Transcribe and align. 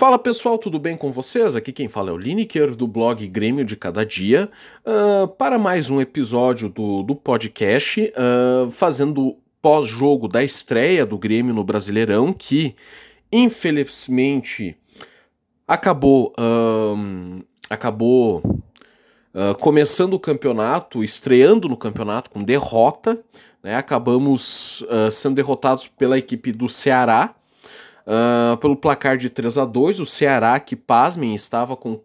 Fala 0.00 0.18
pessoal, 0.18 0.56
tudo 0.56 0.78
bem 0.78 0.96
com 0.96 1.12
vocês? 1.12 1.54
Aqui 1.54 1.72
quem 1.72 1.86
fala 1.86 2.08
é 2.08 2.12
o 2.14 2.16
Lineker 2.16 2.74
do 2.74 2.86
blog 2.86 3.26
Grêmio 3.28 3.66
de 3.66 3.76
Cada 3.76 4.02
Dia 4.02 4.50
uh, 4.82 5.28
para 5.28 5.58
mais 5.58 5.90
um 5.90 6.00
episódio 6.00 6.70
do, 6.70 7.02
do 7.02 7.14
podcast 7.14 8.10
uh, 8.16 8.70
fazendo 8.70 9.36
pós-jogo 9.60 10.26
da 10.26 10.42
estreia 10.42 11.04
do 11.04 11.18
Grêmio 11.18 11.52
no 11.52 11.62
Brasileirão 11.62 12.32
que 12.32 12.74
infelizmente 13.30 14.74
acabou 15.68 16.32
uh, 16.38 17.44
acabou 17.68 18.42
começando 19.60 20.14
o 20.14 20.18
campeonato, 20.18 21.04
estreando 21.04 21.68
no 21.68 21.76
campeonato 21.76 22.30
com 22.30 22.42
derrota, 22.42 23.20
né? 23.62 23.76
acabamos 23.76 24.84
sendo 25.12 25.36
derrotados 25.36 25.86
pela 25.86 26.18
equipe 26.18 26.50
do 26.50 26.68
Ceará 26.70 27.36
Uh, 28.10 28.56
pelo 28.56 28.74
placar 28.74 29.16
de 29.16 29.30
3 29.30 29.56
a 29.56 29.64
2 29.64 30.00
o 30.00 30.06
Ceará, 30.06 30.58
que 30.58 30.74
pasmem, 30.74 31.32
estava 31.32 31.76
com, 31.76 32.00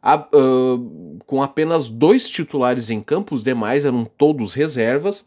a, 0.00 0.16
uh, 0.16 1.18
com 1.26 1.42
apenas 1.42 1.88
dois 1.88 2.30
titulares 2.30 2.88
em 2.88 3.00
campo, 3.00 3.34
os 3.34 3.42
demais 3.42 3.84
eram 3.84 4.04
todos 4.04 4.54
reservas. 4.54 5.26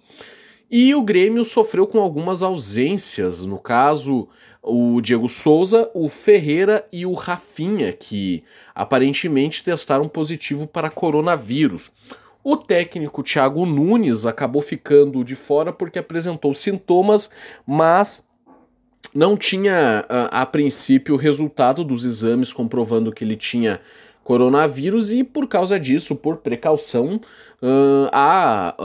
E 0.72 0.96
o 0.96 1.04
Grêmio 1.04 1.44
sofreu 1.44 1.86
com 1.86 2.00
algumas 2.00 2.42
ausências, 2.42 3.46
no 3.46 3.60
caso, 3.60 4.30
o 4.62 5.02
Diego 5.02 5.28
Souza, 5.28 5.92
o 5.94 6.08
Ferreira 6.08 6.88
e 6.90 7.06
o 7.06 7.12
Rafinha, 7.12 7.92
que 7.92 8.42
aparentemente 8.74 9.62
testaram 9.62 10.08
positivo 10.08 10.66
para 10.66 10.90
coronavírus. 10.90 11.92
O 12.42 12.56
técnico 12.56 13.22
Thiago 13.22 13.66
Nunes 13.66 14.26
acabou 14.26 14.62
ficando 14.62 15.24
de 15.24 15.36
fora 15.36 15.74
porque 15.74 16.00
apresentou 16.00 16.54
sintomas, 16.54 17.30
mas 17.68 18.28
não 19.14 19.38
tinha, 19.38 20.06
a, 20.08 20.42
a 20.42 20.46
princípio, 20.46 21.16
o 21.16 21.18
resultado 21.18 21.84
dos 21.84 22.04
exames 22.06 22.54
comprovando 22.54 23.12
que 23.12 23.24
ele 23.24 23.36
tinha 23.36 23.80
coronavírus 24.24 25.12
e 25.12 25.24
por 25.24 25.48
causa 25.48 25.80
disso, 25.80 26.16
por 26.16 26.38
precaução, 26.38 27.20
uh, 27.62 28.10
a, 28.12 28.76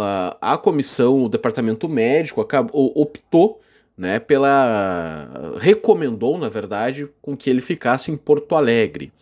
a, 0.41 0.55
a 0.55 0.59
comissão, 0.59 1.25
o 1.25 1.29
departamento 1.29 1.89
médico 1.89 2.41
acabou, 2.41 2.93
optou 2.95 3.61
né, 3.97 4.19
pela. 4.21 5.57
recomendou, 5.59 6.39
na 6.39 6.49
verdade, 6.49 7.09
com 7.21 7.37
que 7.37 7.51
ele 7.51 7.61
ficasse 7.61 8.13
em 8.13 8.17
Porto 8.17 8.55
Alegre. 8.55 9.13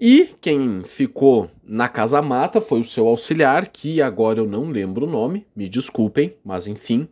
E 0.00 0.28
quem 0.40 0.82
ficou 0.84 1.50
na 1.64 1.88
Casa 1.88 2.20
Mata 2.20 2.60
foi 2.60 2.80
o 2.80 2.84
seu 2.84 3.06
auxiliar, 3.08 3.68
que 3.68 4.02
agora 4.02 4.38
eu 4.38 4.46
não 4.46 4.68
lembro 4.68 5.06
o 5.06 5.10
nome, 5.10 5.46
me 5.56 5.68
desculpem, 5.68 6.34
mas 6.44 6.66
enfim, 6.66 7.08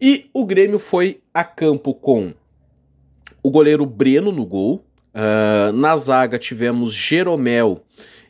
e 0.00 0.28
o 0.32 0.44
Grêmio 0.44 0.78
foi 0.78 1.20
a 1.32 1.42
campo 1.42 1.94
com 1.94 2.34
o 3.42 3.50
goleiro 3.50 3.86
Breno 3.86 4.30
no 4.32 4.44
gol. 4.44 4.84
Uh, 5.14 5.72
na 5.72 5.96
zaga 5.96 6.38
tivemos 6.38 6.92
Jeromel 6.92 7.82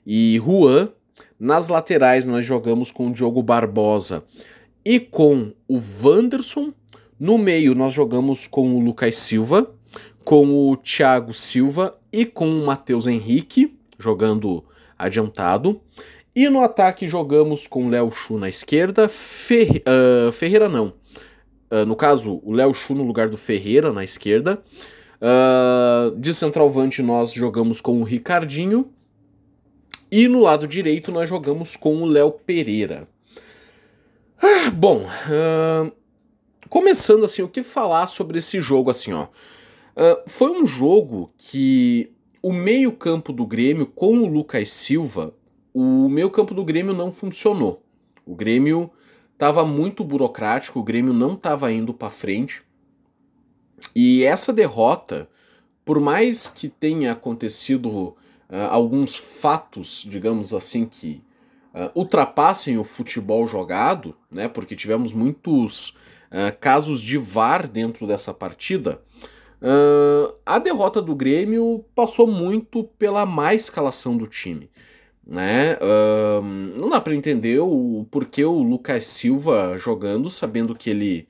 e 0.06 0.41
Juan. 0.44 0.91
Nas 1.39 1.69
laterais 1.69 2.25
nós 2.25 2.47
jogamos 2.47 2.91
com 2.91 3.09
o 3.09 3.12
Diogo 3.12 3.42
Barbosa 3.42 4.25
e 4.84 5.00
com 5.00 5.53
o 5.69 5.81
Wanderson. 6.03 6.72
No 7.19 7.39
meio 7.39 7.75
nós 7.75 7.92
jogamos 7.92 8.47
com 8.47 8.77
o 8.77 8.81
Lucas 8.81 9.17
Silva, 9.17 9.70
com 10.25 10.70
o 10.70 10.77
Thiago 10.77 11.34
Silva 11.34 11.98
e 12.12 12.25
com 12.25 12.48
o 12.48 12.67
Matheus 12.67 13.06
Henrique, 13.06 13.77
jogando 13.98 14.64
adiantado. 14.97 15.81
E 16.34 16.48
no 16.50 16.61
ataque 16.61 17.09
jogamos 17.09 17.67
com 17.67 17.89
Léo 17.89 18.12
Chu 18.12 18.37
na 18.37 18.48
esquerda, 18.48 19.06
uh, 19.06 20.33
Ferreira 20.33 20.69
não, 20.69 20.92
Uh, 21.77 21.87
no 21.87 21.97
caso, 21.97 22.41
o 22.43 22.53
Léo 22.53 22.73
Chu 22.73 22.95
no 22.95 23.03
lugar 23.03 23.29
do 23.29 23.37
Ferreira 23.37 23.93
na 23.93 24.05
esquerda. 24.05 24.63
Uh, 25.17 26.17
de 26.19 26.33
centralvante 26.33 27.03
nós 27.03 27.33
jogamos 27.33 27.81
com 27.81 28.01
o 28.01 28.05
Ricardinho. 28.05 28.91
E 30.11 30.29
no 30.29 30.41
lado 30.41 30.67
direito 30.67 31.11
nós 31.11 31.29
jogamos 31.29 31.77
com 31.77 32.03
o 32.03 32.07
Léo 32.07 32.31
Pereira. 32.31 33.09
Ah, 34.41 34.71
bom, 34.71 35.05
uh, 35.05 35.93
começando 36.69 37.25
assim, 37.25 37.43
o 37.43 37.49
que 37.49 37.62
falar 37.62 38.06
sobre 38.06 38.39
esse 38.39 38.61
jogo 38.61 38.91
assim, 38.91 39.12
ó. 39.12 39.29
foi 40.27 40.50
um 40.50 40.67
jogo 40.67 41.31
que 41.37 42.12
o 42.43 42.53
meio 42.53 42.93
campo 42.93 43.33
do 43.33 43.47
Grêmio 43.47 43.87
com 43.87 44.19
o 44.19 44.27
Lucas 44.27 44.69
Silva, 44.71 45.34
o 45.75 46.09
meio 46.09 46.31
campo 46.31 46.55
do 46.55 46.65
Grêmio 46.65 46.95
não 46.95 47.11
funcionou. 47.11 47.83
O 48.25 48.34
Grêmio 48.34 48.91
Tava 49.39 49.65
muito 49.67 50.03
burocrático, 50.03 50.81
o 50.81 50.83
Grêmio 50.83 51.13
não 51.13 51.35
estava 51.35 51.71
indo 51.71 51.93
para 51.93 52.09
frente. 52.09 52.63
E 53.95 54.25
essa 54.25 54.53
derrota, 54.53 55.29
por 55.85 56.01
mais 56.01 56.49
que 56.49 56.69
tenha 56.69 57.13
acontecido 57.13 57.89
uh, 57.91 58.17
alguns 58.71 59.15
fatos, 59.15 60.07
digamos 60.09 60.55
assim, 60.55 60.87
que 60.87 61.23
uh, 61.75 61.91
ultrapassem 61.95 62.79
o 62.79 62.85
futebol 62.85 63.47
jogado, 63.47 64.17
né? 64.31 64.49
Porque 64.49 64.75
tivemos 64.75 65.13
muitos 65.13 65.91
uh, 65.91 66.57
casos 66.59 67.03
de 67.03 67.19
VAR 67.19 67.69
dentro 67.69 68.07
dessa 68.07 68.33
partida. 68.33 69.03
a 70.45 70.59
derrota 70.59 71.03
do 71.03 71.15
Grêmio 71.15 71.85
passou 71.95 72.27
muito 72.27 72.85
pela 72.99 73.27
má 73.27 73.55
escalação 73.55 74.17
do 74.17 74.27
time 74.27 74.71
né? 75.26 75.76
Um, 75.82 76.78
não 76.78 76.88
dá 76.88 77.00
para 77.00 77.14
entender 77.14 77.59
o 77.59 78.06
porquê 78.10 78.44
o 78.44 78.62
Lucas 78.62 79.04
Silva 79.04 79.76
jogando, 79.76 80.31
sabendo 80.31 80.75
que 80.75 80.88
ele. 80.88 81.28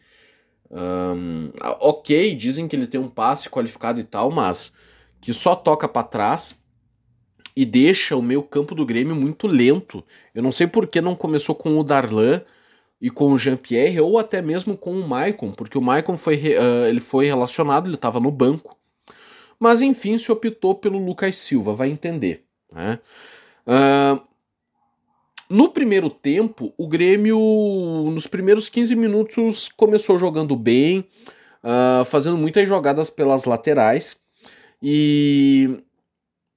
Um, 0.70 1.50
ok, 1.80 2.34
dizem 2.34 2.68
que 2.68 2.76
ele 2.76 2.86
tem 2.86 3.00
um 3.00 3.08
passe 3.08 3.48
qualificado 3.48 3.98
e 4.00 4.04
tal, 4.04 4.30
mas 4.30 4.72
que 5.20 5.32
só 5.32 5.54
toca 5.54 5.88
para 5.88 6.06
trás 6.06 6.60
e 7.56 7.64
deixa 7.64 8.16
o 8.16 8.22
meio 8.22 8.42
campo 8.42 8.74
do 8.74 8.84
Grêmio 8.84 9.16
muito 9.16 9.46
lento. 9.46 10.04
Eu 10.34 10.42
não 10.42 10.52
sei 10.52 10.66
por 10.66 10.86
que 10.86 11.00
não 11.00 11.14
começou 11.14 11.54
com 11.54 11.78
o 11.78 11.84
Darlan 11.84 12.42
e 13.00 13.08
com 13.08 13.32
o 13.32 13.38
Jean-Pierre, 13.38 14.00
ou 14.00 14.18
até 14.18 14.42
mesmo 14.42 14.76
com 14.76 14.92
o 14.92 15.08
Maicon, 15.08 15.52
porque 15.52 15.78
o 15.78 15.82
Maicon 15.82 16.16
foi, 16.16 16.36
uh, 16.36 16.86
ele 16.88 17.00
foi 17.00 17.26
relacionado, 17.26 17.86
ele 17.86 17.94
estava 17.94 18.20
no 18.20 18.30
banco. 18.30 18.76
Mas 19.58 19.80
enfim, 19.80 20.18
se 20.18 20.30
optou 20.30 20.74
pelo 20.74 20.98
Lucas 20.98 21.36
Silva, 21.36 21.74
vai 21.74 21.88
entender. 21.88 22.44
Né? 22.70 22.98
Uh, 23.66 24.20
no 25.48 25.68
primeiro 25.70 26.10
tempo, 26.10 26.72
o 26.76 26.88
Grêmio, 26.88 27.38
nos 28.12 28.26
primeiros 28.26 28.68
15 28.68 28.96
minutos, 28.96 29.68
começou 29.76 30.18
jogando 30.18 30.56
bem, 30.56 31.06
uh, 31.62 32.04
fazendo 32.04 32.36
muitas 32.36 32.68
jogadas 32.68 33.10
pelas 33.10 33.44
laterais. 33.44 34.20
E 34.82 35.82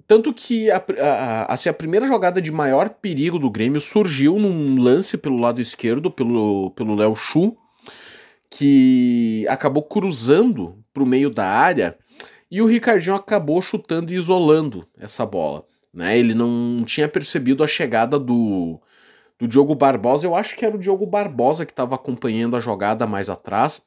tanto 0.08 0.34
que 0.34 0.72
a, 0.72 0.84
a, 1.00 1.54
assim, 1.54 1.70
a 1.70 1.74
primeira 1.74 2.08
jogada 2.08 2.42
de 2.42 2.52
maior 2.52 2.90
perigo 2.90 3.38
do 3.38 3.50
Grêmio 3.50 3.80
surgiu 3.80 4.40
num 4.40 4.82
lance 4.82 5.18
pelo 5.18 5.40
lado 5.40 5.62
esquerdo, 5.62 6.10
pelo 6.10 6.96
Léo 6.96 7.16
Chu, 7.16 7.56
que 8.50 9.46
acabou 9.48 9.84
cruzando 9.84 10.84
para 10.92 11.04
o 11.04 11.06
meio 11.06 11.30
da 11.30 11.46
área 11.46 11.96
e 12.50 12.62
o 12.62 12.66
Ricardinho 12.66 13.16
acabou 13.16 13.62
chutando 13.62 14.12
e 14.12 14.16
isolando 14.16 14.88
essa 14.98 15.26
bola. 15.26 15.64
Né? 15.94 16.18
Ele 16.18 16.34
não 16.34 16.84
tinha 16.86 17.08
percebido 17.08 17.64
a 17.64 17.68
chegada 17.68 18.20
do, 18.20 18.80
do 19.38 19.48
Diogo 19.48 19.76
Barbosa. 19.76 20.26
Eu 20.26 20.36
acho 20.36 20.56
que 20.56 20.66
era 20.66 20.76
o 20.76 20.80
Diogo 20.80 21.06
Barbosa 21.06 21.66
que 21.66 21.72
estava 21.72 21.96
acompanhando 21.96 22.56
a 22.56 22.60
jogada 22.60 23.08
mais 23.08 23.30
atrás 23.30 23.86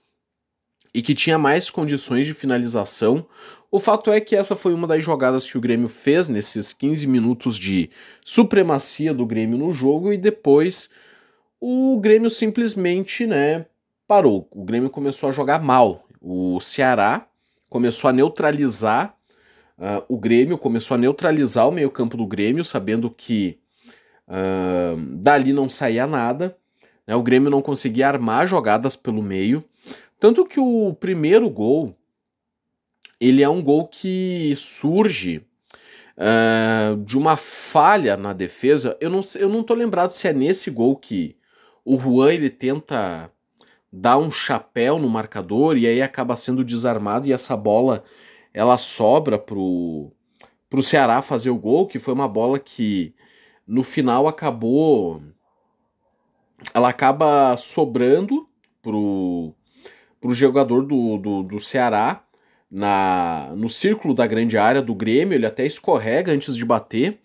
e 0.94 1.00
que 1.00 1.14
tinha 1.14 1.38
mais 1.38 1.70
condições 1.70 2.26
de 2.26 2.34
finalização. 2.34 3.26
O 3.70 3.78
fato 3.78 4.10
é 4.10 4.20
que 4.20 4.36
essa 4.36 4.54
foi 4.54 4.74
uma 4.74 4.86
das 4.86 5.02
jogadas 5.02 5.50
que 5.50 5.56
o 5.56 5.60
Grêmio 5.60 5.88
fez 5.88 6.28
nesses 6.28 6.72
15 6.72 7.06
minutos 7.06 7.58
de 7.58 7.90
supremacia 8.24 9.14
do 9.14 9.24
Grêmio 9.24 9.56
no 9.56 9.72
jogo 9.72 10.12
e 10.12 10.18
depois 10.18 10.90
o 11.60 11.98
Grêmio 12.00 12.28
simplesmente, 12.28 13.26
né, 13.26 13.66
parou. 14.06 14.48
O 14.50 14.64
Grêmio 14.64 14.90
começou 14.90 15.28
a 15.28 15.32
jogar 15.32 15.62
mal. 15.62 16.06
O 16.20 16.60
Ceará 16.60 17.26
começou 17.68 18.10
a 18.10 18.12
neutralizar 18.12 19.16
Uh, 19.82 20.04
o 20.06 20.16
Grêmio 20.16 20.56
começou 20.56 20.94
a 20.94 20.98
neutralizar 20.98 21.68
o 21.68 21.72
meio-campo 21.72 22.16
do 22.16 22.24
Grêmio, 22.24 22.62
sabendo 22.62 23.10
que 23.10 23.58
uh, 24.28 24.96
dali 25.16 25.52
não 25.52 25.68
saía 25.68 26.06
nada. 26.06 26.56
Né? 27.04 27.16
O 27.16 27.22
Grêmio 27.22 27.50
não 27.50 27.60
conseguia 27.60 28.06
armar 28.06 28.46
jogadas 28.46 28.94
pelo 28.94 29.20
meio. 29.20 29.64
Tanto 30.20 30.46
que 30.46 30.60
o 30.60 30.94
primeiro 30.94 31.50
gol 31.50 31.96
ele 33.20 33.42
é 33.42 33.48
um 33.48 33.60
gol 33.60 33.88
que 33.88 34.54
surge 34.56 35.44
uh, 36.16 36.96
de 36.98 37.18
uma 37.18 37.36
falha 37.36 38.16
na 38.16 38.32
defesa. 38.32 38.96
Eu 39.00 39.10
não, 39.10 39.20
eu 39.36 39.48
não 39.48 39.64
tô 39.64 39.74
lembrado 39.74 40.12
se 40.12 40.28
é 40.28 40.32
nesse 40.32 40.70
gol 40.70 40.94
que 40.94 41.34
o 41.84 41.98
Juan 41.98 42.32
ele 42.32 42.50
tenta 42.50 43.32
dar 43.92 44.16
um 44.16 44.30
chapéu 44.30 44.96
no 44.96 45.08
marcador 45.08 45.76
e 45.76 45.88
aí 45.88 46.00
acaba 46.00 46.36
sendo 46.36 46.64
desarmado 46.64 47.26
e 47.26 47.32
essa 47.32 47.56
bola 47.56 48.04
ela 48.52 48.76
sobra 48.76 49.38
pro, 49.38 50.10
pro 50.68 50.82
Ceará 50.82 51.22
fazer 51.22 51.50
o 51.50 51.58
gol, 51.58 51.86
que 51.86 51.98
foi 51.98 52.14
uma 52.14 52.28
bola 52.28 52.58
que 52.58 53.14
no 53.66 53.82
final 53.82 54.28
acabou. 54.28 55.22
Ela 56.74 56.88
acaba 56.90 57.56
sobrando 57.56 58.48
pro, 58.82 59.54
pro 60.20 60.34
jogador 60.34 60.84
do, 60.84 61.18
do, 61.18 61.42
do 61.42 61.60
Ceará, 61.60 62.24
na 62.70 63.52
no 63.56 63.68
círculo 63.68 64.14
da 64.14 64.26
grande 64.26 64.56
área 64.56 64.80
do 64.80 64.94
Grêmio, 64.94 65.34
ele 65.34 65.44
até 65.46 65.66
escorrega 65.66 66.32
antes 66.32 66.56
de 66.56 66.64
bater. 66.64 67.18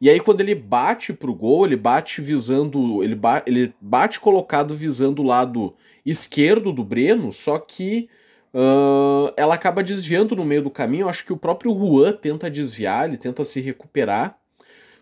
E 0.00 0.08
aí 0.08 0.20
quando 0.20 0.40
ele 0.40 0.54
bate 0.54 1.12
pro 1.12 1.34
gol, 1.34 1.66
ele 1.66 1.76
bate 1.76 2.20
visando, 2.20 3.02
ele, 3.02 3.14
ba 3.14 3.42
ele 3.46 3.74
bate 3.80 4.20
colocado 4.20 4.74
visando 4.74 5.22
o 5.22 5.26
lado 5.26 5.74
esquerdo 6.04 6.72
do 6.72 6.84
Breno, 6.84 7.32
só 7.32 7.58
que 7.58 8.08
uh, 8.54 9.32
ela 9.36 9.54
acaba 9.54 9.82
desviando 9.82 10.36
no 10.36 10.44
meio 10.44 10.62
do 10.62 10.70
caminho. 10.70 11.02
Eu 11.02 11.08
acho 11.08 11.24
que 11.24 11.32
o 11.32 11.36
próprio 11.36 11.72
Juan 11.72 12.12
tenta 12.12 12.50
desviar, 12.50 13.08
ele 13.08 13.16
tenta 13.16 13.44
se 13.44 13.60
recuperar. 13.60 14.36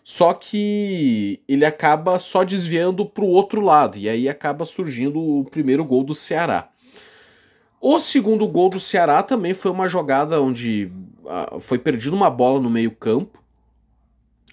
Só 0.03 0.33
que 0.33 1.43
ele 1.47 1.67
acaba 1.67 2.19
só 2.19 2.43
desviando 2.43 3.05
para 3.05 3.25
o 3.25 3.29
outro 3.29 3.61
lado, 3.61 3.99
e 3.99 4.09
aí 4.09 4.27
acaba 4.27 4.65
surgindo 4.65 5.21
o 5.21 5.45
primeiro 5.45 5.85
gol 5.85 6.03
do 6.03 6.15
Ceará. 6.15 6.71
O 7.81 7.99
segundo 7.99 8.49
gol 8.49 8.71
do 8.71 8.81
Ceará 8.81 9.23
também 9.23 9.53
foi 9.53 9.71
uma 9.71 9.87
jogada 9.87 10.41
onde 10.41 10.91
uh, 11.25 11.61
foi 11.61 11.79
perdida 11.79 12.17
uma 12.17 12.31
bola 12.31 12.59
no 12.59 12.71
meio-campo. 12.71 13.43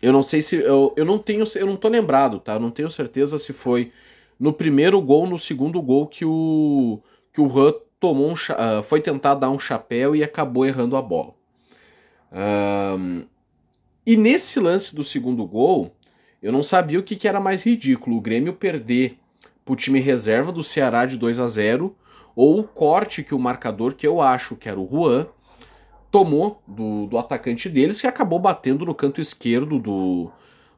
Eu 0.02 0.12
não 0.12 0.22
sei 0.22 0.42
se. 0.42 0.58
Eu, 0.58 0.94
eu 0.96 1.06
não 1.06 1.18
tenho. 1.18 1.44
Eu 1.56 1.66
não 1.66 1.76
tô 1.76 1.88
lembrado, 1.88 2.40
tá? 2.40 2.54
Eu 2.54 2.60
não 2.60 2.70
tenho 2.70 2.90
certeza 2.90 3.38
se 3.38 3.54
foi 3.54 3.92
no 4.40 4.54
primeiro 4.54 5.02
gol, 5.02 5.26
no 5.26 5.40
segundo 5.40 5.82
gol 5.82 6.06
que 6.06 6.26
o. 6.26 7.00
que 7.34 7.42
o 7.42 7.60
Han 7.60 7.74
tomou 8.06 8.30
um, 8.30 8.34
uh, 8.34 8.84
foi 8.84 9.02
tentar 9.02 9.34
dar 9.34 9.50
um 9.50 9.58
chapéu 9.58 10.16
e 10.16 10.24
acabou 10.24 10.64
errando 10.64 10.96
a 10.96 11.02
bola. 11.02 11.34
Um, 12.32 13.24
e 14.06 14.16
nesse 14.16 14.60
lance 14.60 14.94
do 14.94 15.04
segundo 15.04 15.44
gol, 15.48 15.96
eu 16.40 16.52
não 16.52 16.62
sabia 16.62 17.00
o 17.00 17.04
que, 17.04 17.16
que 17.16 17.28
era 17.28 17.40
mais 17.40 17.64
ridículo: 17.64 18.18
o 18.18 18.22
Grêmio 18.22 18.54
perder 18.54 19.18
pro 19.66 19.76
time 19.76 20.00
reserva 20.00 20.52
do 20.52 20.62
Ceará 20.62 21.08
de 21.08 21.18
2 21.18 21.40
a 21.40 21.48
0 21.48 21.96
ou 22.36 22.60
o 22.60 22.64
corte 22.64 23.24
que 23.24 23.34
o 23.34 23.40
marcador, 23.40 23.96
que 23.96 24.06
eu 24.06 24.22
acho 24.22 24.56
que 24.56 24.70
era 24.70 24.80
o 24.80 24.88
Juan, 24.88 25.26
tomou 26.12 26.62
do, 26.68 27.08
do 27.08 27.18
atacante 27.18 27.68
deles, 27.68 28.00
que 28.00 28.06
acabou 28.06 28.38
batendo 28.38 28.86
no 28.86 28.94
canto 28.94 29.20
esquerdo 29.20 29.80
do, 29.80 30.30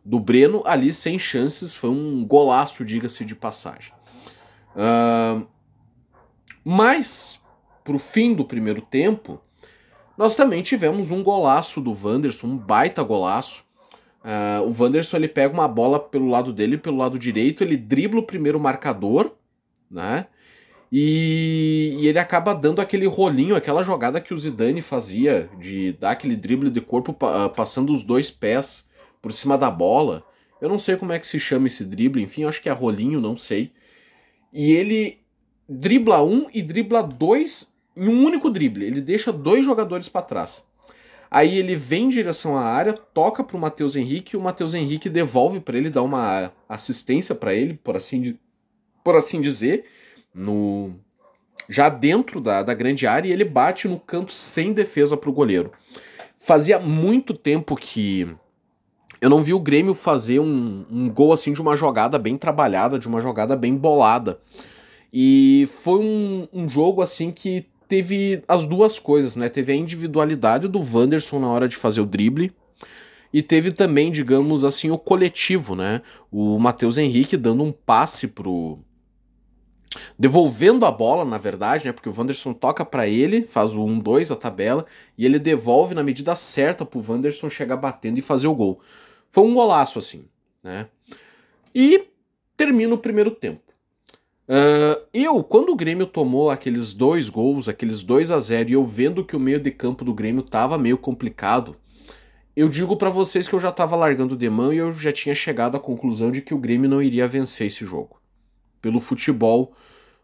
do 0.05 0.17
Breno, 0.17 0.63
ali 0.65 0.93
sem 0.93 1.19
chances. 1.19 1.75
Foi 1.75 1.89
um 1.89 2.23
golaço, 2.23 2.85
diga-se 2.85 3.25
de 3.25 3.35
passagem. 3.35 3.91
Mas, 6.69 7.45
pro 7.81 7.97
fim 7.97 8.33
do 8.33 8.43
primeiro 8.43 8.81
tempo, 8.81 9.39
nós 10.17 10.35
também 10.35 10.61
tivemos 10.61 11.11
um 11.11 11.23
golaço 11.23 11.79
do 11.79 11.91
Wanderson, 11.91 12.47
um 12.47 12.57
baita 12.57 13.01
golaço. 13.01 13.63
Uh, 14.21 14.67
o 14.67 14.75
Wanderson 14.77 15.15
ele 15.15 15.29
pega 15.29 15.53
uma 15.53 15.65
bola 15.65 15.97
pelo 15.97 16.27
lado 16.27 16.51
dele, 16.51 16.77
pelo 16.77 16.97
lado 16.97 17.17
direito, 17.17 17.63
ele 17.63 17.77
dribla 17.77 18.19
o 18.19 18.23
primeiro 18.23 18.59
marcador, 18.59 19.31
né? 19.89 20.27
E, 20.91 21.95
e, 22.01 22.07
ele 22.09 22.19
acaba 22.19 22.53
dando 22.53 22.81
aquele 22.81 23.07
rolinho, 23.07 23.55
aquela 23.55 23.81
jogada 23.81 24.19
que 24.19 24.33
o 24.33 24.37
Zidane 24.37 24.81
fazia, 24.81 25.49
de 25.57 25.93
dar 25.93 26.11
aquele 26.11 26.35
drible 26.35 26.69
de 26.69 26.81
corpo 26.81 27.13
uh, 27.13 27.49
passando 27.49 27.93
os 27.93 28.03
dois 28.03 28.29
pés 28.29 28.89
por 29.21 29.31
cima 29.31 29.57
da 29.57 29.71
bola. 29.71 30.21
Eu 30.59 30.67
não 30.67 30.77
sei 30.77 30.97
como 30.97 31.13
é 31.13 31.19
que 31.19 31.27
se 31.27 31.39
chama 31.39 31.67
esse 31.67 31.85
drible, 31.85 32.21
enfim, 32.21 32.43
acho 32.43 32.61
que 32.61 32.67
é 32.67 32.73
rolinho, 32.73 33.21
não 33.21 33.37
sei. 33.37 33.71
E 34.51 34.73
ele 34.73 35.25
dribla 35.67 36.23
um 36.23 36.47
e 36.53 36.61
dribla 36.61 37.03
dois 37.03 37.73
em 37.95 38.07
um 38.07 38.23
único 38.23 38.49
drible. 38.49 38.85
Ele 38.85 39.01
deixa 39.01 39.31
dois 39.31 39.65
jogadores 39.65 40.07
para 40.07 40.21
trás. 40.21 40.65
Aí 41.29 41.57
ele 41.57 41.75
vem 41.75 42.05
em 42.05 42.09
direção 42.09 42.57
à 42.57 42.61
área, 42.61 42.93
toca 42.93 43.43
para 43.43 43.57
o 43.57 43.59
Matheus 43.59 43.95
Henrique 43.95 44.37
o 44.37 44.41
Matheus 44.41 44.73
Henrique 44.73 45.09
devolve 45.09 45.59
para 45.59 45.77
ele, 45.77 45.89
dá 45.89 46.01
uma 46.01 46.51
assistência 46.69 47.35
para 47.35 47.53
ele, 47.53 47.73
por 47.83 47.97
assim, 47.97 48.37
por 49.03 49.15
assim 49.15 49.41
dizer, 49.41 49.85
no 50.33 50.93
já 51.69 51.89
dentro 51.89 52.39
da, 52.39 52.63
da 52.63 52.73
grande 52.73 53.05
área 53.05 53.27
e 53.27 53.31
ele 53.31 53.43
bate 53.43 53.89
no 53.89 53.99
canto 53.99 54.31
sem 54.31 54.71
defesa 54.71 55.17
para 55.17 55.29
o 55.29 55.33
goleiro. 55.33 55.71
Fazia 56.39 56.79
muito 56.79 57.33
tempo 57.33 57.75
que 57.75 58.27
eu 59.19 59.29
não 59.29 59.43
vi 59.43 59.53
o 59.53 59.59
Grêmio 59.59 59.93
fazer 59.93 60.39
um, 60.39 60.85
um 60.89 61.09
gol 61.09 61.33
assim 61.33 61.51
de 61.51 61.61
uma 61.61 61.75
jogada 61.75 62.17
bem 62.17 62.37
trabalhada, 62.37 62.97
de 62.97 63.07
uma 63.07 63.19
jogada 63.19 63.55
bem 63.55 63.75
bolada. 63.75 64.39
E 65.11 65.67
foi 65.71 65.99
um, 65.99 66.47
um 66.51 66.69
jogo 66.69 67.01
assim 67.01 67.31
que 67.31 67.65
teve 67.87 68.41
as 68.47 68.65
duas 68.65 68.99
coisas, 68.99 69.35
né? 69.35 69.49
Teve 69.49 69.71
a 69.71 69.75
individualidade 69.75 70.67
do 70.67 70.79
Wanderson 70.79 71.39
na 71.39 71.47
hora 71.47 71.67
de 71.67 71.75
fazer 71.75 72.01
o 72.01 72.05
drible. 72.05 72.53
E 73.31 73.41
teve 73.41 73.71
também, 73.71 74.11
digamos 74.11 74.63
assim, 74.63 74.89
o 74.89 74.97
coletivo, 74.97 75.75
né? 75.75 76.01
O 76.31 76.57
Matheus 76.59 76.97
Henrique 76.97 77.37
dando 77.37 77.63
um 77.63 77.71
passe 77.71 78.27
pro. 78.27 78.79
Devolvendo 80.19 80.85
a 80.85 80.91
bola, 80.91 81.25
na 81.25 81.37
verdade, 81.37 81.85
né? 81.85 81.91
Porque 81.91 82.09
o 82.09 82.13
Wanderson 82.15 82.53
toca 82.53 82.85
para 82.85 83.07
ele, 83.07 83.47
faz 83.47 83.75
o 83.75 83.79
1-2 83.79 84.31
a 84.31 84.35
tabela, 84.35 84.85
e 85.17 85.25
ele 85.25 85.39
devolve 85.39 85.95
na 85.95 86.03
medida 86.03 86.35
certa 86.35 86.85
pro 86.85 87.03
Wanderson 87.05 87.49
chegar 87.49 87.77
batendo 87.77 88.19
e 88.19 88.21
fazer 88.21 88.47
o 88.47 88.55
gol. 88.55 88.79
Foi 89.31 89.43
um 89.43 89.53
golaço, 89.53 89.97
assim, 89.97 90.25
né? 90.63 90.87
E 91.73 92.05
termina 92.55 92.93
o 92.93 92.97
primeiro 92.97 93.31
tempo. 93.31 93.66
Uh, 94.47 95.03
eu, 95.13 95.43
quando 95.43 95.69
o 95.69 95.75
Grêmio 95.75 96.05
tomou 96.05 96.49
aqueles 96.49 96.93
dois 96.93 97.27
gols, 97.27 97.67
aqueles 97.67 98.01
2 98.01 98.31
a 98.31 98.39
0 98.39 98.69
e 98.69 98.73
eu 98.73 98.85
vendo 98.85 99.25
que 99.25 99.35
o 99.35 99.39
meio 99.39 99.59
de 99.59 99.71
campo 99.71 100.05
do 100.05 100.13
Grêmio 100.13 100.41
tava 100.41 100.77
meio 100.77 100.97
complicado, 100.97 101.75
eu 102.55 102.69
digo 102.69 102.95
para 102.95 103.09
vocês 103.09 103.47
que 103.47 103.53
eu 103.53 103.59
já 103.59 103.73
tava 103.73 103.97
largando 103.97 104.37
de 104.37 104.49
mão 104.49 104.73
e 104.73 104.77
eu 104.77 104.91
já 104.93 105.11
tinha 105.11 105.35
chegado 105.35 105.75
à 105.75 105.79
conclusão 105.79 106.31
de 106.31 106.41
que 106.41 106.53
o 106.53 106.57
Grêmio 106.57 106.89
não 106.89 107.01
iria 107.01 107.27
vencer 107.27 107.67
esse 107.67 107.83
jogo. 107.83 108.21
Pelo 108.81 109.01
futebol 109.01 109.73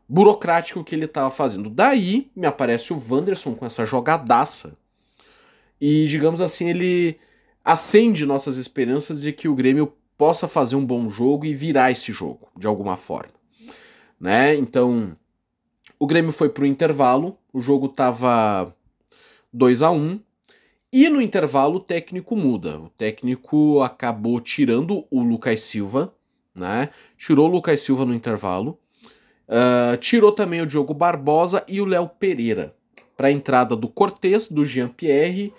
burocrático 0.07 0.83
que 0.83 0.95
ele 0.95 1.07
tava 1.07 1.29
fazendo. 1.29 1.69
Daí 1.69 2.31
me 2.33 2.47
aparece 2.47 2.93
o 2.93 3.03
Wanderson 3.09 3.53
com 3.55 3.65
essa 3.65 3.85
jogadaça. 3.85 4.77
E, 5.81 6.07
digamos 6.07 6.39
assim, 6.39 6.69
ele 6.69 7.19
acende 7.63 8.25
nossas 8.25 8.55
esperanças 8.55 9.21
de 9.21 9.33
que 9.33 9.49
o 9.49 9.55
Grêmio 9.55 9.93
possa 10.17 10.47
fazer 10.47 10.77
um 10.77 10.85
bom 10.85 11.09
jogo 11.09 11.45
e 11.45 11.53
virar 11.53 11.91
esse 11.91 12.11
jogo, 12.13 12.47
de 12.57 12.67
alguma 12.67 12.95
forma 12.95 13.42
né? 14.23 14.55
Então, 14.55 15.17
o 15.99 16.07
Grêmio 16.07 16.31
foi 16.31 16.47
pro 16.47 16.65
intervalo, 16.65 17.37
o 17.51 17.59
jogo 17.59 17.89
tava 17.89 18.73
2 19.51 19.81
a 19.81 19.91
1 19.91 20.17
e 20.93 21.09
no 21.09 21.21
intervalo 21.21 21.75
o 21.75 21.79
técnico 21.81 22.33
muda. 22.33 22.79
O 22.79 22.87
técnico 22.87 23.81
acabou 23.81 24.39
tirando 24.39 25.03
o 25.11 25.21
Lucas 25.21 25.59
Silva, 25.63 26.13
né? 26.55 26.87
Tirou 27.17 27.49
o 27.49 27.51
Lucas 27.51 27.81
Silva 27.81 28.05
no 28.05 28.13
intervalo. 28.13 28.79
Uh, 29.45 29.97
tirou 29.97 30.31
também 30.31 30.61
o 30.61 30.65
Diogo 30.65 30.93
Barbosa 30.93 31.65
e 31.67 31.81
o 31.81 31.85
Léo 31.85 32.07
Pereira 32.07 32.73
para 33.17 33.27
a 33.27 33.31
entrada 33.31 33.75
do 33.75 33.89
Cortez, 33.89 34.47
do 34.47 34.63
Jean-Pierre 34.63 35.53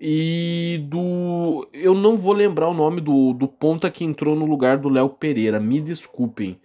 e 0.00 0.82
do. 0.88 1.68
Eu 1.74 1.94
não 1.94 2.16
vou 2.16 2.32
lembrar 2.32 2.68
o 2.68 2.74
nome 2.74 3.02
do, 3.02 3.34
do 3.34 3.46
ponta 3.46 3.90
que 3.90 4.02
entrou 4.02 4.34
no 4.34 4.46
lugar 4.46 4.78
do 4.78 4.88
Léo 4.88 5.10
Pereira, 5.10 5.60
me 5.60 5.78
desculpem. 5.78 6.58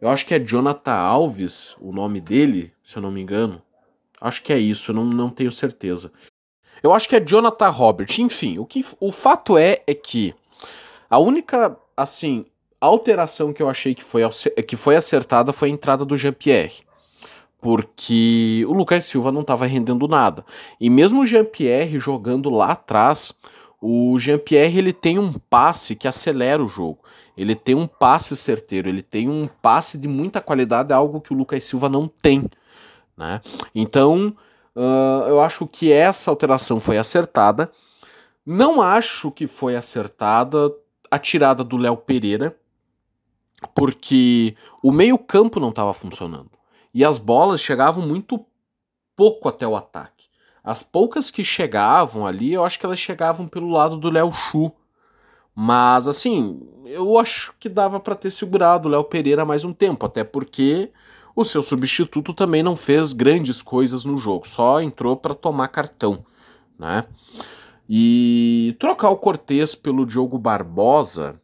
Eu 0.00 0.08
acho 0.08 0.24
que 0.26 0.34
é 0.34 0.38
Jonathan 0.38 0.92
Alves 0.92 1.76
o 1.80 1.92
nome 1.92 2.20
dele, 2.20 2.72
se 2.82 2.96
eu 2.96 3.02
não 3.02 3.10
me 3.10 3.20
engano. 3.20 3.60
Acho 4.20 4.42
que 4.42 4.52
é 4.52 4.58
isso, 4.58 4.90
eu 4.90 4.94
não, 4.94 5.04
não 5.04 5.30
tenho 5.30 5.50
certeza. 5.50 6.12
Eu 6.82 6.92
acho 6.92 7.08
que 7.08 7.16
é 7.16 7.20
Jonathan 7.20 7.68
Robert. 7.68 8.08
Enfim, 8.18 8.58
o, 8.58 8.64
que, 8.64 8.84
o 9.00 9.10
fato 9.10 9.58
é, 9.58 9.82
é 9.86 9.94
que 9.94 10.34
a 11.10 11.18
única, 11.18 11.76
assim, 11.96 12.46
alteração 12.80 13.52
que 13.52 13.62
eu 13.62 13.68
achei 13.68 13.94
que 13.94 14.04
foi, 14.04 14.22
que 14.66 14.76
foi 14.76 14.96
acertada 14.96 15.52
foi 15.52 15.68
a 15.68 15.72
entrada 15.72 16.04
do 16.04 16.16
Jean-Pierre. 16.16 16.86
Porque 17.60 18.64
o 18.68 18.72
Lucas 18.72 19.04
Silva 19.04 19.32
não 19.32 19.40
estava 19.40 19.66
rendendo 19.66 20.06
nada. 20.06 20.44
E 20.80 20.88
mesmo 20.88 21.22
o 21.22 21.26
Jean-Pierre 21.26 21.98
jogando 21.98 22.50
lá 22.50 22.72
atrás, 22.72 23.32
o 23.80 24.16
Jean-Pierre 24.18 24.78
ele 24.78 24.92
tem 24.92 25.18
um 25.18 25.32
passe 25.32 25.96
que 25.96 26.06
acelera 26.06 26.62
o 26.62 26.68
jogo. 26.68 27.00
Ele 27.38 27.54
tem 27.54 27.76
um 27.76 27.86
passe 27.86 28.36
certeiro, 28.36 28.88
ele 28.88 29.00
tem 29.00 29.28
um 29.28 29.46
passe 29.46 29.96
de 29.96 30.08
muita 30.08 30.40
qualidade, 30.40 30.92
algo 30.92 31.20
que 31.20 31.32
o 31.32 31.36
Lucas 31.36 31.62
Silva 31.62 31.88
não 31.88 32.08
tem. 32.08 32.44
Né? 33.16 33.40
Então, 33.72 34.36
uh, 34.74 35.28
eu 35.28 35.40
acho 35.40 35.64
que 35.64 35.92
essa 35.92 36.32
alteração 36.32 36.80
foi 36.80 36.98
acertada. 36.98 37.70
Não 38.44 38.82
acho 38.82 39.30
que 39.30 39.46
foi 39.46 39.76
acertada 39.76 40.74
a 41.08 41.16
tirada 41.16 41.62
do 41.62 41.76
Léo 41.76 41.96
Pereira, 41.96 42.58
porque 43.72 44.56
o 44.82 44.90
meio-campo 44.90 45.60
não 45.60 45.68
estava 45.68 45.92
funcionando. 45.94 46.50
E 46.92 47.04
as 47.04 47.18
bolas 47.18 47.60
chegavam 47.60 48.04
muito 48.04 48.44
pouco 49.14 49.48
até 49.48 49.66
o 49.66 49.76
ataque. 49.76 50.26
As 50.64 50.82
poucas 50.82 51.30
que 51.30 51.44
chegavam 51.44 52.26
ali, 52.26 52.52
eu 52.52 52.64
acho 52.64 52.80
que 52.80 52.84
elas 52.84 52.98
chegavam 52.98 53.46
pelo 53.46 53.70
lado 53.70 53.96
do 53.96 54.10
Léo 54.10 54.32
Chu. 54.32 54.72
Mas 55.60 56.06
assim, 56.06 56.60
eu 56.86 57.18
acho 57.18 57.52
que 57.58 57.68
dava 57.68 57.98
para 57.98 58.14
ter 58.14 58.30
segurado 58.30 58.86
o 58.86 58.90
Léo 58.92 59.02
Pereira 59.02 59.44
mais 59.44 59.64
um 59.64 59.72
tempo, 59.72 60.06
até 60.06 60.22
porque 60.22 60.92
o 61.34 61.42
seu 61.44 61.64
substituto 61.64 62.32
também 62.32 62.62
não 62.62 62.76
fez 62.76 63.12
grandes 63.12 63.60
coisas 63.60 64.04
no 64.04 64.16
jogo, 64.16 64.46
só 64.46 64.80
entrou 64.80 65.16
para 65.16 65.34
tomar 65.34 65.66
cartão, 65.66 66.24
né? 66.78 67.06
E 67.90 68.76
trocar 68.78 69.10
o 69.10 69.16
Cortez 69.16 69.74
pelo 69.74 70.06
Diogo 70.06 70.38
Barbosa, 70.38 71.40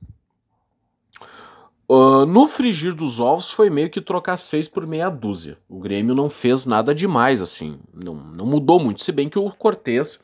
Uh, 1.87 2.25
no 2.25 2.49
frigir 2.49 2.95
dos 2.95 3.21
ovos 3.21 3.51
foi 3.51 3.69
meio 3.69 3.91
que 3.91 4.01
trocar 4.01 4.39
seis 4.39 4.67
por 4.67 4.87
meia 4.87 5.11
dúzia. 5.11 5.59
O 5.69 5.79
Grêmio 5.79 6.15
não 6.15 6.31
fez 6.31 6.65
nada 6.65 6.95
demais, 6.95 7.43
assim. 7.43 7.79
Não, 7.93 8.15
não 8.15 8.47
mudou 8.47 8.81
muito. 8.81 9.03
Se 9.03 9.13
bem 9.13 9.29
que 9.29 9.39
o 9.39 9.51
Cortez 9.51 10.19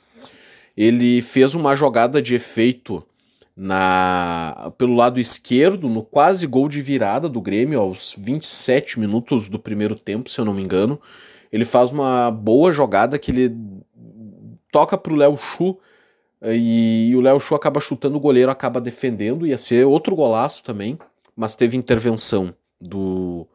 ele 0.75 1.21
fez 1.21 1.55
uma 1.55 1.77
jogada 1.77 2.23
de 2.23 2.35
efeito 2.35 3.05
na 3.63 4.73
pelo 4.79 4.95
lado 4.95 5.21
esquerdo, 5.21 5.89
no 5.89 6.03
quase 6.03 6.47
gol 6.47 6.69
de 6.69 6.81
virada 6.81 7.29
do 7.29 7.41
Grêmio, 7.41 7.81
aos 7.81 8.15
27 8.17 8.99
minutos 8.99 9.49
do 9.49 9.59
primeiro 9.59 9.95
tempo, 9.95 10.31
se 10.31 10.41
eu 10.41 10.45
não 10.45 10.55
me 10.55 10.63
engano. 10.63 11.01
Ele 11.53 11.65
faz 11.65 11.91
uma 11.91 12.31
boa 12.31 12.73
jogada 12.73 13.19
que 13.19 13.31
ele 13.31 13.55
toca 14.73 14.97
pro 14.97 15.17
Léo 15.17 15.37
Chu 15.37 15.77
e 16.43 17.13
o 17.15 17.21
Léo 17.21 17.41
Chu 17.41 17.55
acaba 17.55 17.81
chutando, 17.81 18.17
o 18.17 18.21
goleiro 18.21 18.51
acaba 18.51 18.81
defendendo, 18.81 19.47
ia 19.47 19.59
ser 19.59 19.85
outro 19.85 20.17
golaço 20.17 20.63
também 20.63 20.97
mas 21.41 21.55
teve 21.55 21.75
intervenção 21.75 22.55
do 22.79 23.47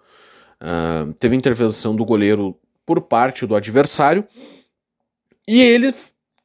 uh, 0.60 1.14
teve 1.20 1.36
intervenção 1.36 1.96
do 1.96 2.04
goleiro 2.04 2.58
por 2.84 3.00
parte 3.00 3.46
do 3.46 3.56
adversário 3.56 4.28
e 5.48 5.62
ele 5.62 5.94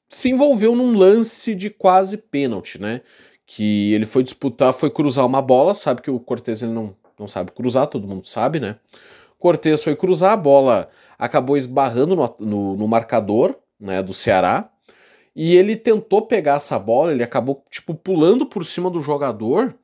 se 0.06 0.28
envolveu 0.28 0.76
num 0.76 0.94
lance 0.94 1.54
de 1.54 1.70
quase 1.70 2.18
pênalti, 2.18 2.78
né? 2.78 3.00
Que 3.52 3.92
ele 3.92 4.06
foi 4.06 4.22
disputar, 4.22 4.72
foi 4.72 4.90
cruzar 4.90 5.26
uma 5.26 5.42
bola, 5.42 5.74
sabe 5.74 6.02
que 6.02 6.10
o 6.10 6.20
Cortez 6.20 6.62
ele 6.62 6.70
não, 6.70 6.94
não 7.18 7.26
sabe 7.26 7.50
cruzar, 7.50 7.88
todo 7.88 8.06
mundo 8.06 8.26
sabe, 8.26 8.60
né? 8.60 8.76
Cortez 9.40 9.82
foi 9.82 9.96
cruzar, 9.96 10.32
a 10.32 10.36
bola 10.36 10.88
acabou 11.18 11.56
esbarrando 11.56 12.14
no, 12.14 12.36
no, 12.38 12.76
no 12.76 12.86
marcador 12.86 13.56
né, 13.80 14.02
do 14.02 14.14
Ceará. 14.14 14.70
E 15.34 15.56
ele 15.56 15.74
tentou 15.74 16.22
pegar 16.22 16.56
essa 16.56 16.78
bola, 16.78 17.10
ele 17.10 17.24
acabou 17.24 17.64
tipo 17.70 17.94
pulando 17.94 18.46
por 18.46 18.64
cima 18.64 18.88
do 18.90 19.00
jogador 19.00 19.74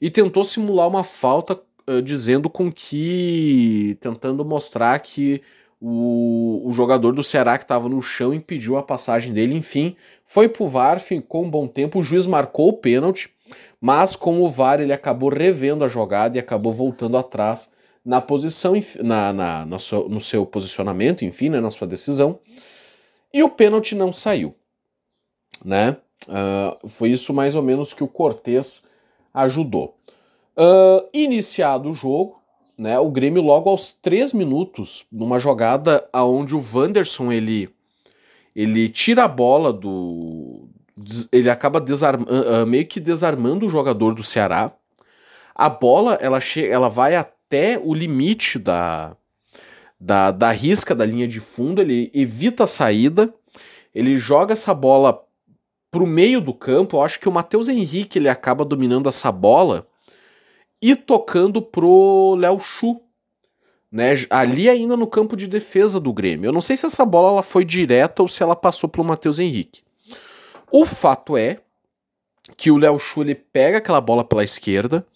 e 0.00 0.10
tentou 0.10 0.44
simular 0.44 0.88
uma 0.88 1.04
falta 1.04 1.60
uh, 1.88 2.02
dizendo 2.02 2.50
com 2.50 2.72
que. 2.72 3.96
tentando 4.00 4.44
mostrar 4.44 4.98
que 5.00 5.40
o, 5.86 6.62
o 6.64 6.72
jogador 6.72 7.12
do 7.12 7.22
Ceará 7.22 7.58
que 7.58 7.64
estava 7.64 7.90
no 7.90 8.00
chão 8.00 8.32
impediu 8.32 8.78
a 8.78 8.82
passagem 8.82 9.34
dele. 9.34 9.54
Enfim, 9.54 9.94
foi 10.24 10.48
pro 10.48 10.66
VAR, 10.66 10.98
ficou 10.98 11.44
um 11.44 11.50
bom 11.50 11.68
tempo. 11.68 11.98
O 11.98 12.02
juiz 12.02 12.24
marcou 12.24 12.70
o 12.70 12.72
pênalti, 12.72 13.30
mas 13.78 14.16
com 14.16 14.40
o 14.40 14.48
VAR 14.48 14.80
ele 14.80 14.94
acabou 14.94 15.28
revendo 15.28 15.84
a 15.84 15.88
jogada 15.88 16.38
e 16.38 16.40
acabou 16.40 16.72
voltando 16.72 17.18
atrás 17.18 17.70
na 18.02 18.18
posição, 18.18 18.72
na, 19.02 19.30
na, 19.32 19.66
no 19.66 20.20
seu 20.20 20.46
posicionamento, 20.46 21.22
enfim, 21.22 21.50
né, 21.50 21.60
na 21.60 21.70
sua 21.70 21.86
decisão. 21.86 22.38
E 23.32 23.42
o 23.42 23.50
pênalti 23.50 23.94
não 23.94 24.10
saiu, 24.10 24.54
né? 25.62 25.98
Uh, 26.26 26.88
foi 26.88 27.10
isso 27.10 27.34
mais 27.34 27.54
ou 27.54 27.62
menos 27.62 27.92
que 27.92 28.02
o 28.02 28.08
Cortez 28.08 28.84
ajudou. 29.34 29.98
Uh, 30.56 31.06
iniciado 31.12 31.90
o 31.90 31.94
jogo, 31.94 32.40
né, 32.76 32.98
o 32.98 33.10
Grêmio 33.10 33.42
logo 33.42 33.70
aos 33.70 33.92
3 33.92 34.32
minutos, 34.32 35.06
numa 35.10 35.38
jogada 35.38 36.08
aonde 36.12 36.54
o 36.54 36.64
Wanderson 36.72 37.32
ele, 37.32 37.70
ele 38.54 38.88
tira 38.88 39.24
a 39.24 39.28
bola 39.28 39.72
do. 39.72 40.68
Ele 41.32 41.50
acaba 41.50 41.80
desarma, 41.80 42.24
uh, 42.24 42.66
meio 42.66 42.86
que 42.86 43.00
desarmando 43.00 43.66
o 43.66 43.70
jogador 43.70 44.14
do 44.14 44.22
Ceará. 44.22 44.72
A 45.54 45.68
bola 45.68 46.14
ela, 46.20 46.40
chega, 46.40 46.72
ela 46.72 46.88
vai 46.88 47.16
até 47.16 47.80
o 47.82 47.94
limite 47.94 48.58
da, 48.58 49.16
da, 49.98 50.30
da 50.30 50.50
risca 50.50 50.94
da 50.94 51.04
linha 51.04 51.26
de 51.26 51.40
fundo, 51.40 51.80
ele 51.80 52.10
evita 52.12 52.64
a 52.64 52.68
saída, 52.68 53.32
ele 53.94 54.16
joga 54.16 54.52
essa 54.52 54.74
bola 54.74 55.20
pro 55.90 56.06
meio 56.06 56.40
do 56.40 56.52
campo, 56.52 56.96
eu 56.96 57.02
acho 57.02 57.20
que 57.20 57.28
o 57.28 57.32
Matheus 57.32 57.68
Henrique 57.68 58.18
ele 58.18 58.28
acaba 58.28 58.64
dominando 58.64 59.08
essa 59.08 59.30
bola 59.30 59.86
e 60.84 60.94
tocando 60.94 61.62
pro 61.62 62.34
Léo 62.34 62.60
Chu, 62.60 63.00
né? 63.90 64.12
Ali 64.28 64.68
ainda 64.68 64.98
no 64.98 65.06
campo 65.06 65.34
de 65.34 65.46
defesa 65.46 65.98
do 65.98 66.12
Grêmio. 66.12 66.48
Eu 66.48 66.52
não 66.52 66.60
sei 66.60 66.76
se 66.76 66.84
essa 66.84 67.06
bola 67.06 67.30
ela 67.30 67.42
foi 67.42 67.64
direta 67.64 68.20
ou 68.20 68.28
se 68.28 68.42
ela 68.42 68.54
passou 68.54 68.86
pro 68.86 69.02
Matheus 69.02 69.38
Henrique. 69.38 69.80
O 70.70 70.84
fato 70.84 71.38
é 71.38 71.56
que 72.54 72.70
o 72.70 72.76
Léo 72.76 72.98
Chu 72.98 73.22
ele 73.22 73.34
pega 73.34 73.78
aquela 73.78 73.98
bola 73.98 74.22
pela 74.22 74.44
esquerda, 74.44 75.06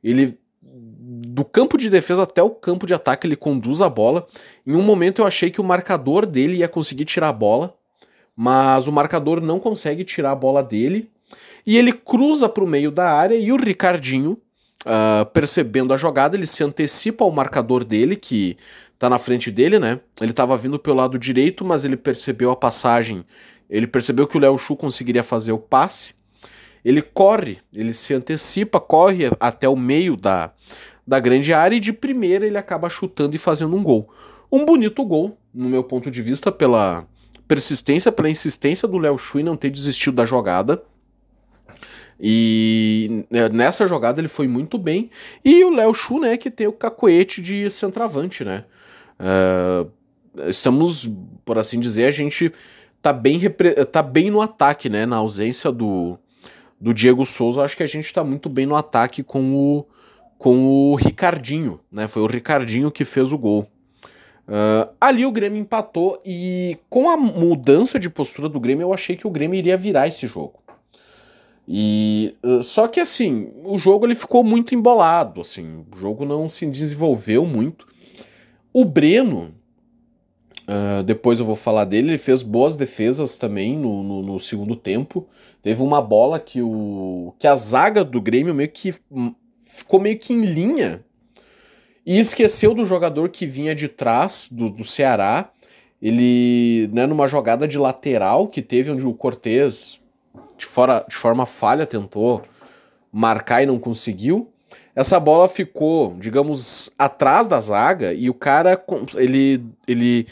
ele 0.00 0.38
do 0.62 1.44
campo 1.44 1.76
de 1.76 1.90
defesa 1.90 2.22
até 2.22 2.40
o 2.40 2.50
campo 2.50 2.86
de 2.86 2.94
ataque 2.94 3.26
ele 3.26 3.34
conduz 3.34 3.80
a 3.80 3.88
bola. 3.88 4.28
Em 4.64 4.76
um 4.76 4.82
momento 4.82 5.22
eu 5.22 5.26
achei 5.26 5.50
que 5.50 5.60
o 5.60 5.64
marcador 5.64 6.24
dele 6.24 6.58
ia 6.58 6.68
conseguir 6.68 7.04
tirar 7.04 7.30
a 7.30 7.32
bola, 7.32 7.74
mas 8.36 8.86
o 8.86 8.92
marcador 8.92 9.40
não 9.40 9.58
consegue 9.58 10.04
tirar 10.04 10.30
a 10.30 10.36
bola 10.36 10.62
dele 10.62 11.10
e 11.66 11.76
ele 11.76 11.92
cruza 11.92 12.48
para 12.48 12.62
o 12.62 12.68
meio 12.68 12.92
da 12.92 13.10
área 13.10 13.34
e 13.34 13.50
o 13.50 13.56
Ricardinho, 13.56 14.40
uh, 14.86 15.26
percebendo 15.26 15.92
a 15.92 15.96
jogada, 15.96 16.36
ele 16.36 16.46
se 16.46 16.62
antecipa 16.62 17.24
ao 17.24 17.32
marcador 17.32 17.84
dele, 17.84 18.16
que 18.16 18.56
tá 18.98 19.10
na 19.10 19.18
frente 19.18 19.50
dele, 19.50 19.78
né? 19.78 20.00
Ele 20.20 20.30
estava 20.30 20.56
vindo 20.56 20.78
pelo 20.78 20.96
lado 20.96 21.18
direito, 21.18 21.64
mas 21.64 21.84
ele 21.84 21.96
percebeu 21.96 22.50
a 22.50 22.56
passagem, 22.56 23.24
ele 23.68 23.86
percebeu 23.86 24.26
que 24.26 24.36
o 24.36 24.40
Léo 24.40 24.56
Chu 24.56 24.76
conseguiria 24.76 25.22
fazer 25.22 25.52
o 25.52 25.58
passe. 25.58 26.14
Ele 26.84 27.02
corre, 27.02 27.58
ele 27.72 27.92
se 27.92 28.14
antecipa, 28.14 28.78
corre 28.78 29.24
até 29.40 29.68
o 29.68 29.74
meio 29.74 30.16
da, 30.16 30.52
da 31.04 31.18
grande 31.18 31.52
área 31.52 31.76
e 31.76 31.80
de 31.80 31.92
primeira 31.92 32.46
ele 32.46 32.56
acaba 32.56 32.88
chutando 32.88 33.34
e 33.34 33.38
fazendo 33.38 33.74
um 33.74 33.82
gol. 33.82 34.08
Um 34.50 34.64
bonito 34.64 35.04
gol, 35.04 35.36
no 35.52 35.68
meu 35.68 35.82
ponto 35.82 36.08
de 36.12 36.22
vista, 36.22 36.52
pela 36.52 37.04
persistência, 37.48 38.12
pela 38.12 38.30
insistência 38.30 38.86
do 38.86 38.98
Léo 38.98 39.18
Chui 39.18 39.42
não 39.42 39.56
ter 39.56 39.70
desistido 39.70 40.14
da 40.14 40.24
jogada. 40.24 40.80
E 42.20 43.24
né, 43.30 43.48
nessa 43.48 43.86
jogada 43.86 44.20
ele 44.20 44.28
foi 44.28 44.48
muito 44.48 44.78
bem. 44.78 45.10
E 45.44 45.64
o 45.64 45.70
Léo 45.70 45.92
Chu, 45.94 46.18
né, 46.18 46.36
que 46.36 46.50
tem 46.50 46.66
o 46.66 46.72
cacoete 46.72 47.42
de 47.42 47.68
centroavante, 47.70 48.44
né? 48.44 48.64
Uh, 49.20 49.90
estamos, 50.48 51.10
por 51.44 51.58
assim 51.58 51.78
dizer, 51.78 52.06
a 52.06 52.10
gente 52.10 52.52
tá 53.02 53.12
bem, 53.12 53.40
tá 53.92 54.02
bem 54.02 54.30
no 54.30 54.40
ataque, 54.40 54.88
né? 54.88 55.06
Na 55.06 55.16
ausência 55.16 55.70
do, 55.70 56.18
do 56.80 56.92
Diego 56.92 57.24
Souza, 57.24 57.62
acho 57.62 57.76
que 57.76 57.82
a 57.82 57.88
gente 57.88 58.12
tá 58.12 58.24
muito 58.24 58.48
bem 58.48 58.66
no 58.66 58.76
ataque 58.76 59.22
com 59.22 59.54
o, 59.54 59.86
com 60.38 60.66
o 60.66 60.94
Ricardinho, 60.94 61.80
né? 61.90 62.08
Foi 62.08 62.22
o 62.22 62.26
Ricardinho 62.26 62.90
que 62.90 63.04
fez 63.04 63.32
o 63.32 63.38
gol. 63.38 63.68
Uh, 64.48 64.88
ali 65.00 65.26
o 65.26 65.32
Grêmio 65.32 65.60
empatou 65.60 66.20
e 66.24 66.78
com 66.88 67.10
a 67.10 67.16
mudança 67.16 67.98
de 67.98 68.08
postura 68.08 68.48
do 68.48 68.60
Grêmio 68.60 68.84
eu 68.84 68.94
achei 68.94 69.16
que 69.16 69.26
o 69.26 69.30
Grêmio 69.30 69.58
iria 69.58 69.76
virar 69.76 70.06
esse 70.06 70.26
jogo. 70.26 70.65
E 71.68 72.36
uh, 72.44 72.62
só 72.62 72.86
que 72.86 73.00
assim, 73.00 73.50
o 73.64 73.76
jogo 73.76 74.06
ele 74.06 74.14
ficou 74.14 74.44
muito 74.44 74.74
embolado, 74.74 75.40
assim, 75.40 75.84
o 75.92 75.98
jogo 75.98 76.24
não 76.24 76.48
se 76.48 76.64
desenvolveu 76.66 77.44
muito. 77.44 77.86
O 78.72 78.84
Breno, 78.84 79.54
uh, 80.68 81.02
depois 81.02 81.40
eu 81.40 81.46
vou 81.46 81.56
falar 81.56 81.84
dele, 81.84 82.10
ele 82.10 82.18
fez 82.18 82.42
boas 82.42 82.76
defesas 82.76 83.36
também 83.36 83.76
no, 83.76 84.02
no, 84.02 84.22
no, 84.22 84.38
segundo 84.38 84.76
tempo. 84.76 85.26
Teve 85.60 85.82
uma 85.82 86.00
bola 86.00 86.38
que 86.38 86.62
o 86.62 87.34
que 87.38 87.48
a 87.48 87.56
zaga 87.56 88.04
do 88.04 88.20
Grêmio 88.20 88.54
meio 88.54 88.68
que 88.68 88.94
hum, 89.10 89.34
ficou 89.60 89.98
meio 89.98 90.18
que 90.18 90.32
em 90.32 90.44
linha 90.44 91.04
e 92.06 92.20
esqueceu 92.20 92.72
do 92.72 92.86
jogador 92.86 93.28
que 93.30 93.44
vinha 93.44 93.74
de 93.74 93.88
trás 93.88 94.48
do, 94.50 94.70
do 94.70 94.84
Ceará. 94.84 95.50
Ele, 96.00 96.88
né, 96.92 97.06
numa 97.06 97.26
jogada 97.26 97.66
de 97.66 97.78
lateral 97.78 98.46
que 98.46 98.62
teve, 98.62 98.92
onde 98.92 99.04
o 99.04 99.14
Cortez, 99.14 100.00
de, 100.56 100.66
fora, 100.66 101.04
de 101.08 101.16
forma 101.16 101.46
falha, 101.46 101.86
tentou 101.86 102.42
marcar 103.12 103.62
e 103.62 103.66
não 103.66 103.78
conseguiu. 103.78 104.52
Essa 104.94 105.20
bola 105.20 105.48
ficou, 105.48 106.16
digamos, 106.18 106.90
atrás 106.98 107.48
da 107.48 107.60
zaga 107.60 108.14
e 108.14 108.30
o 108.30 108.34
cara 108.34 108.82
ele, 109.16 109.62
ele, 109.86 110.26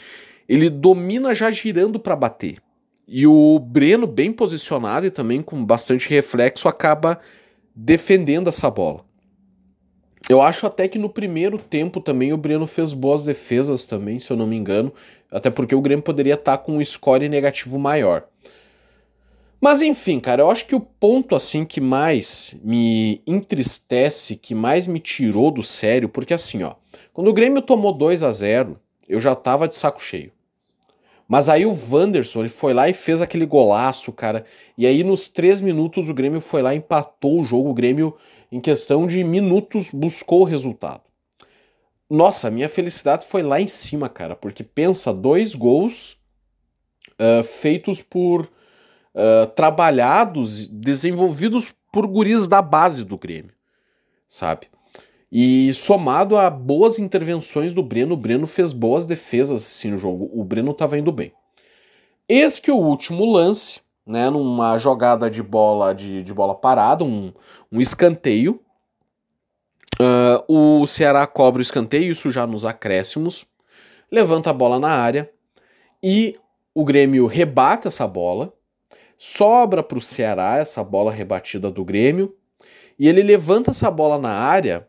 ele 0.49 0.69
domina 0.69 1.35
já 1.35 1.51
girando 1.51 1.99
para 1.99 2.15
bater. 2.15 2.57
E 3.07 3.27
o 3.27 3.59
Breno, 3.59 4.07
bem 4.07 4.31
posicionado 4.31 5.05
e 5.05 5.11
também 5.11 5.41
com 5.41 5.63
bastante 5.63 6.09
reflexo, 6.09 6.67
acaba 6.67 7.19
defendendo 7.75 8.47
essa 8.47 8.69
bola. 8.71 9.05
Eu 10.27 10.41
acho 10.41 10.65
até 10.65 10.87
que 10.87 10.97
no 10.97 11.09
primeiro 11.09 11.59
tempo 11.59 12.01
também 12.01 12.33
o 12.33 12.37
Breno 12.37 12.65
fez 12.65 12.93
boas 12.93 13.23
defesas 13.23 13.85
também, 13.85 14.17
se 14.17 14.31
eu 14.31 14.37
não 14.37 14.47
me 14.47 14.57
engano. 14.57 14.91
Até 15.29 15.51
porque 15.51 15.75
o 15.75 15.81
Grêmio 15.81 16.03
poderia 16.03 16.33
estar 16.33 16.57
tá 16.57 16.63
com 16.63 16.77
um 16.77 16.83
score 16.83 17.29
negativo 17.29 17.77
maior. 17.77 18.25
Mas 19.59 19.81
enfim, 19.81 20.19
cara, 20.19 20.41
eu 20.41 20.51
acho 20.51 20.65
que 20.65 20.75
o 20.75 20.79
ponto 20.79 21.35
assim 21.35 21.65
que 21.65 21.79
mais 21.81 22.55
me 22.63 23.21
entristece, 23.25 24.35
que 24.35 24.53
mais 24.53 24.85
me 24.85 24.99
tirou 24.99 25.49
do 25.49 25.63
sério, 25.63 26.09
porque 26.09 26.33
assim, 26.33 26.63
ó, 26.63 26.75
quando 27.13 27.29
o 27.29 27.33
Grêmio 27.33 27.61
tomou 27.61 27.93
2 27.93 28.23
a 28.23 28.31
0 28.31 28.79
eu 29.07 29.19
já 29.19 29.35
tava 29.35 29.67
de 29.67 29.75
saco 29.75 30.01
cheio. 30.01 30.31
Mas 31.27 31.49
aí 31.49 31.65
o 31.65 31.77
Wanderson, 31.91 32.41
ele 32.41 32.49
foi 32.49 32.73
lá 32.73 32.89
e 32.89 32.93
fez 32.93 33.21
aquele 33.21 33.45
golaço, 33.45 34.11
cara. 34.11 34.45
E 34.77 34.85
aí 34.85 35.03
nos 35.03 35.27
três 35.27 35.61
minutos 35.61 36.09
o 36.09 36.13
Grêmio 36.13 36.41
foi 36.41 36.61
lá 36.61 36.73
empatou 36.73 37.41
o 37.41 37.43
jogo. 37.43 37.69
O 37.69 37.73
Grêmio 37.73 38.15
em 38.51 38.61
questão 38.61 39.05
de 39.05 39.23
minutos, 39.23 39.91
buscou 39.91 40.41
o 40.41 40.45
resultado. 40.45 41.01
Nossa, 42.09 42.51
minha 42.51 42.69
felicidade 42.69 43.25
foi 43.25 43.43
lá 43.43 43.59
em 43.59 43.67
cima, 43.67 44.07
cara, 44.07 44.35
porque 44.35 44.63
pensa, 44.63 45.13
dois 45.13 45.55
gols 45.55 46.17
uh, 47.19 47.43
feitos 47.43 48.01
por 48.01 48.49
trabalhados, 49.55 50.67
desenvolvidos 50.67 51.73
por 51.91 52.05
guris 52.05 52.47
da 52.47 52.61
base 52.61 53.05
do 53.05 53.17
Grêmio, 53.17 53.53
sabe? 54.27 54.67
E 55.31 55.73
somado 55.73 56.37
a 56.37 56.49
boas 56.49 56.99
intervenções 56.99 57.73
do 57.73 57.83
Breno, 57.83 58.13
o 58.13 58.17
Breno 58.17 58.47
fez 58.47 58.71
boas 58.71 59.05
defesas 59.05 59.65
assim 59.65 59.91
no 59.91 59.97
jogo. 59.97 60.29
O 60.33 60.43
Breno 60.43 60.71
estava 60.71 60.97
indo 60.97 61.11
bem. 61.11 61.33
Eis 62.27 62.57
que 62.57 62.71
o 62.71 62.77
último 62.77 63.25
lance, 63.25 63.81
né, 64.05 64.29
numa 64.29 64.77
jogada 64.77 65.29
de 65.29 65.43
bola 65.43 65.93
de, 65.93 66.23
de 66.23 66.33
bola 66.33 66.55
parada, 66.55 67.03
um, 67.03 67.33
um 67.71 67.81
escanteio. 67.81 68.59
Uh, 69.99 70.81
o 70.81 70.87
Ceará 70.87 71.27
cobra 71.27 71.59
o 71.59 71.61
escanteio, 71.61 72.11
isso 72.11 72.31
já 72.31 72.47
nos 72.47 72.65
acréscimos. 72.65 73.45
Levanta 74.11 74.49
a 74.49 74.53
bola 74.53 74.79
na 74.79 74.89
área 74.89 75.29
e 76.01 76.37
o 76.73 76.83
Grêmio 76.83 77.27
rebate 77.27 77.87
essa 77.87 78.07
bola. 78.07 78.53
Sobra 79.17 79.81
para 79.81 79.97
o 79.97 80.01
Ceará 80.01 80.57
essa 80.57 80.83
bola 80.83 81.11
rebatida 81.11 81.71
do 81.71 81.83
Grêmio. 81.83 82.35
E 82.97 83.07
ele 83.07 83.21
levanta 83.21 83.71
essa 83.71 83.91
bola 83.91 84.17
na 84.17 84.31
área 84.31 84.87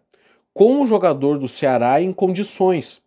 com 0.54 0.80
o 0.80 0.86
jogador 0.86 1.38
do 1.38 1.48
Ceará 1.48 2.00
em 2.00 2.12
condições. 2.12 3.04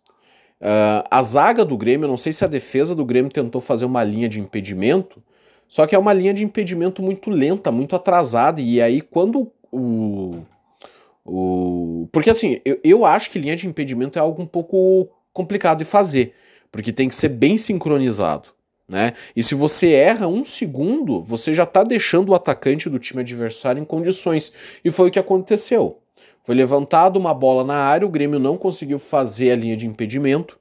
Uh, 0.60 1.02
a 1.10 1.22
zaga 1.22 1.64
do 1.64 1.76
Grêmio, 1.76 2.06
não 2.06 2.16
sei 2.16 2.32
se 2.32 2.44
a 2.44 2.48
defesa 2.48 2.94
do 2.94 3.04
Grêmio 3.04 3.32
tentou 3.32 3.60
fazer 3.60 3.86
uma 3.86 4.04
linha 4.04 4.28
de 4.28 4.38
impedimento, 4.38 5.22
só 5.66 5.86
que 5.86 5.94
é 5.94 5.98
uma 5.98 6.12
linha 6.12 6.34
de 6.34 6.44
impedimento 6.44 7.02
muito 7.02 7.30
lenta, 7.30 7.72
muito 7.72 7.96
atrasada, 7.96 8.60
e 8.60 8.80
aí 8.80 9.00
quando 9.00 9.50
o. 9.72 10.42
o 11.24 12.08
porque 12.12 12.28
assim, 12.28 12.60
eu, 12.64 12.78
eu 12.84 13.04
acho 13.04 13.30
que 13.30 13.38
linha 13.38 13.56
de 13.56 13.66
impedimento 13.66 14.18
é 14.18 14.22
algo 14.22 14.42
um 14.42 14.46
pouco 14.46 15.08
complicado 15.32 15.78
de 15.78 15.84
fazer, 15.84 16.34
porque 16.70 16.92
tem 16.92 17.08
que 17.08 17.14
ser 17.14 17.30
bem 17.30 17.56
sincronizado. 17.56 18.50
Né? 18.90 19.12
E 19.36 19.42
se 19.42 19.54
você 19.54 19.92
erra 19.92 20.26
um 20.26 20.44
segundo, 20.44 21.22
você 21.22 21.54
já 21.54 21.62
está 21.62 21.84
deixando 21.84 22.30
o 22.30 22.34
atacante 22.34 22.90
do 22.90 22.98
time 22.98 23.20
adversário 23.20 23.80
em 23.80 23.84
condições. 23.84 24.52
E 24.84 24.90
foi 24.90 25.08
o 25.08 25.12
que 25.12 25.18
aconteceu. 25.18 26.00
Foi 26.42 26.56
levantado 26.56 27.16
uma 27.16 27.32
bola 27.32 27.62
na 27.62 27.76
área, 27.76 28.04
o 28.04 28.10
Grêmio 28.10 28.40
não 28.40 28.58
conseguiu 28.58 28.98
fazer 28.98 29.52
a 29.52 29.56
linha 29.56 29.76
de 29.76 29.86
impedimento. 29.86 30.58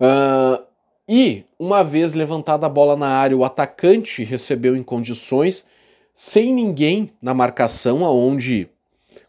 Uh, 0.00 0.64
e, 1.08 1.44
uma 1.56 1.84
vez 1.84 2.12
levantada 2.12 2.66
a 2.66 2.68
bola 2.68 2.96
na 2.96 3.06
área, 3.06 3.36
o 3.36 3.44
atacante 3.44 4.24
recebeu 4.24 4.74
em 4.74 4.82
condições, 4.82 5.68
sem 6.12 6.52
ninguém 6.52 7.08
na 7.22 7.32
marcação, 7.32 8.04
aonde 8.04 8.68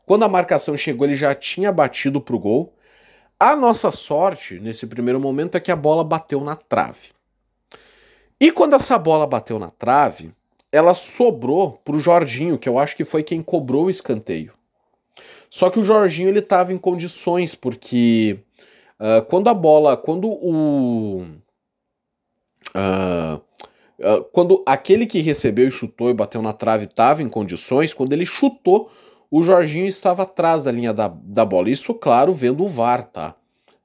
quando 0.04 0.24
a 0.24 0.30
marcação 0.30 0.76
chegou 0.76 1.06
ele 1.06 1.16
já 1.16 1.36
tinha 1.36 1.72
batido 1.72 2.20
para 2.20 2.36
o 2.36 2.40
gol. 2.40 2.74
A 3.40 3.56
nossa 3.56 3.92
sorte 3.92 4.60
nesse 4.60 4.88
primeiro 4.88 5.20
momento 5.20 5.56
é 5.56 5.60
que 5.60 5.72
a 5.72 5.76
bola 5.76 6.04
bateu 6.04 6.42
na 6.42 6.56
trave. 6.56 7.15
E 8.40 8.52
quando 8.52 8.76
essa 8.76 8.98
bola 8.98 9.26
bateu 9.26 9.58
na 9.58 9.70
trave, 9.70 10.34
ela 10.72 10.94
sobrou 10.94 11.80
para 11.86 11.96
o 11.96 12.00
Jorginho, 12.00 12.58
que 12.58 12.68
eu 12.68 12.78
acho 12.78 12.96
que 12.96 13.06
foi 13.06 13.24
quem 13.24 13.42
cobrou 13.42 13.86
o 13.86 13.90
escanteio. 13.90 14.54
Só 15.50 15.70
que 15.70 15.80
o 15.80 15.84
Jorginho 15.84 16.28
ele 16.28 16.40
estava 16.40 16.74
em 16.74 16.78
condições, 16.78 17.56
porque 17.56 18.38
uh, 19.00 19.24
quando 19.28 19.48
a 19.48 19.54
bola, 19.54 19.96
quando 19.96 20.28
o. 20.28 21.22
Uh, 22.76 23.36
uh, 24.00 24.24
quando 24.34 24.62
aquele 24.66 25.06
que 25.06 25.22
recebeu 25.22 25.68
e 25.68 25.72
chutou 25.72 26.10
e 26.10 26.14
bateu 26.14 26.42
na 26.42 26.52
trave 26.52 26.84
estava 26.84 27.24
em 27.24 27.30
condições, 27.30 27.94
quando 27.94 28.12
ele 28.12 28.26
chutou, 28.26 28.92
o 29.32 29.44
Jorginho 29.44 29.86
estava 29.86 30.24
atrás 30.24 30.66
da 30.66 30.72
linha 30.74 30.94
da, 30.94 31.08
da 31.08 31.46
bola. 31.46 31.70
Isso, 31.70 31.94
claro, 31.94 32.34
vendo 32.34 32.66
o 32.66 32.68
VAR, 32.68 33.06
tá? 33.06 33.36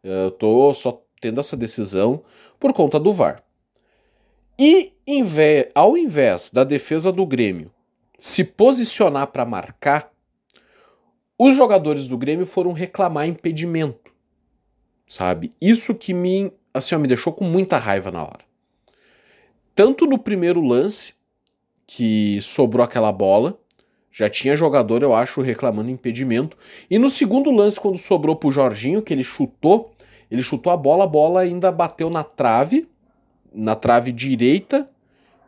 Eu 0.03 0.33
tô 0.33 0.75
só 0.75 1.01
tendo 1.21 1.39
essa 1.39 1.57
decisão 1.57 2.23
por 2.59 2.73
conta 2.73 2.99
do 2.99 3.13
VAR. 3.13 3.45
E 4.63 4.93
ao 5.75 5.97
invés 5.97 6.51
da 6.51 6.65
defesa 6.65 7.11
do 7.11 7.25
Grêmio 7.25 7.71
se 8.19 8.45
posicionar 8.45 9.29
para 9.29 9.47
marcar, 9.47 10.13
os 11.39 11.57
jogadores 11.57 12.07
do 12.07 12.19
Grêmio 12.19 12.45
foram 12.45 12.73
reclamar 12.73 13.27
impedimento, 13.27 14.13
sabe? 15.09 15.51
Isso 15.59 15.95
que 15.95 16.13
me, 16.13 16.53
assim, 16.75 16.95
ó, 16.95 16.99
me 16.99 17.09
deixou 17.09 17.33
com 17.33 17.47
muita 17.47 17.79
raiva 17.79 18.11
na 18.11 18.23
hora. 18.23 18.41
Tanto 19.75 20.05
no 20.05 20.19
primeiro 20.19 20.61
lance, 20.61 21.15
que 21.87 22.39
sobrou 22.43 22.85
aquela 22.85 23.11
bola, 23.11 23.59
já 24.13 24.29
tinha 24.29 24.55
jogador, 24.55 25.03
eu 25.03 25.15
acho, 25.15 25.41
reclamando 25.41 25.91
impedimento. 25.91 26.59
E 26.91 26.99
no 26.99 27.09
segundo 27.09 27.51
lance, 27.51 27.81
quando 27.81 27.97
sobrou 27.97 28.37
pro 28.37 28.53
Jorginho, 28.53 29.01
que 29.01 29.15
ele 29.15 29.25
chutou, 29.25 29.95
ele 30.31 30.43
chutou 30.43 30.71
a 30.71 30.77
bola, 30.77 31.05
a 31.05 31.07
bola 31.07 31.41
ainda 31.41 31.73
bateu 31.73 32.11
na 32.11 32.23
trave, 32.23 32.90
na 33.53 33.75
trave 33.75 34.13
direita 34.13 34.89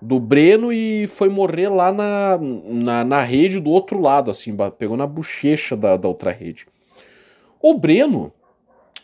do 0.00 0.18
Breno 0.18 0.72
e 0.72 1.06
foi 1.06 1.28
morrer 1.28 1.68
lá 1.68 1.92
na, 1.92 2.38
na, 2.38 3.04
na, 3.04 3.20
rede 3.22 3.60
do 3.60 3.70
outro 3.70 4.00
lado, 4.00 4.30
assim, 4.30 4.56
pegou 4.76 4.96
na 4.96 5.06
bochecha 5.06 5.76
da, 5.76 5.96
da 5.96 6.08
outra 6.08 6.32
rede. 6.32 6.66
O 7.60 7.74
Breno, 7.78 8.32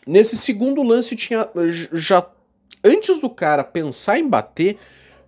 nesse 0.05 0.35
segundo 0.35 0.83
lance, 0.83 1.15
tinha 1.15 1.47
já 1.93 2.27
antes 2.83 3.19
do 3.19 3.29
cara 3.29 3.63
pensar 3.63 4.19
em 4.19 4.27
bater, 4.27 4.77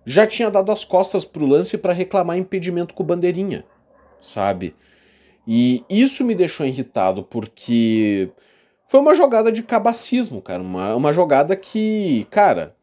já 0.04 0.26
tinha 0.26 0.50
dado 0.50 0.70
as 0.70 0.84
costas 0.84 1.24
pro 1.24 1.46
lance 1.46 1.78
para 1.78 1.94
reclamar 1.94 2.36
impedimento 2.36 2.92
com 2.92 3.02
bandeirinha, 3.02 3.64
sabe? 4.20 4.74
E 5.46 5.84
isso 5.88 6.24
me 6.24 6.34
deixou 6.34 6.66
irritado 6.66 7.22
porque 7.22 8.30
foi 8.86 9.00
uma 9.00 9.14
jogada 9.14 9.50
de 9.50 9.62
cabacismo, 9.62 10.42
cara, 10.42 10.62
uma, 10.62 10.94
uma 10.94 11.12
jogada 11.12 11.56
que, 11.56 12.26
cara, 12.30 12.76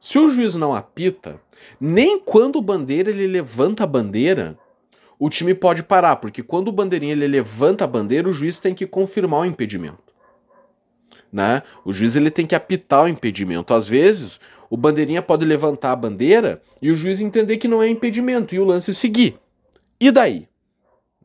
se 0.00 0.18
o 0.18 0.30
juiz 0.30 0.54
não 0.54 0.74
apita, 0.74 1.38
nem 1.78 2.18
quando 2.18 2.56
o 2.56 2.62
bandeira 2.62 3.10
ele 3.10 3.26
levanta 3.26 3.84
a 3.84 3.86
bandeira, 3.86 4.58
o 5.18 5.28
time 5.28 5.54
pode 5.54 5.82
parar, 5.82 6.16
porque 6.16 6.42
quando 6.42 6.68
o 6.68 6.72
bandeirinha 6.72 7.12
ele 7.12 7.28
levanta 7.28 7.84
a 7.84 7.86
bandeira, 7.86 8.26
o 8.26 8.32
juiz 8.32 8.58
tem 8.58 8.74
que 8.74 8.86
confirmar 8.86 9.42
o 9.42 9.44
impedimento. 9.44 10.14
Né? 11.30 11.62
O 11.84 11.92
juiz 11.92 12.16
ele 12.16 12.30
tem 12.30 12.46
que 12.46 12.54
apitar 12.54 13.04
o 13.04 13.08
impedimento. 13.08 13.74
Às 13.74 13.86
vezes, 13.86 14.40
o 14.70 14.76
bandeirinha 14.76 15.20
pode 15.20 15.44
levantar 15.44 15.92
a 15.92 15.96
bandeira 15.96 16.62
e 16.80 16.90
o 16.90 16.94
juiz 16.94 17.20
entender 17.20 17.58
que 17.58 17.68
não 17.68 17.82
é 17.82 17.88
impedimento 17.88 18.54
e 18.54 18.58
o 18.58 18.64
lance 18.64 18.94
seguir. 18.94 19.38
E 20.00 20.10
daí? 20.10 20.48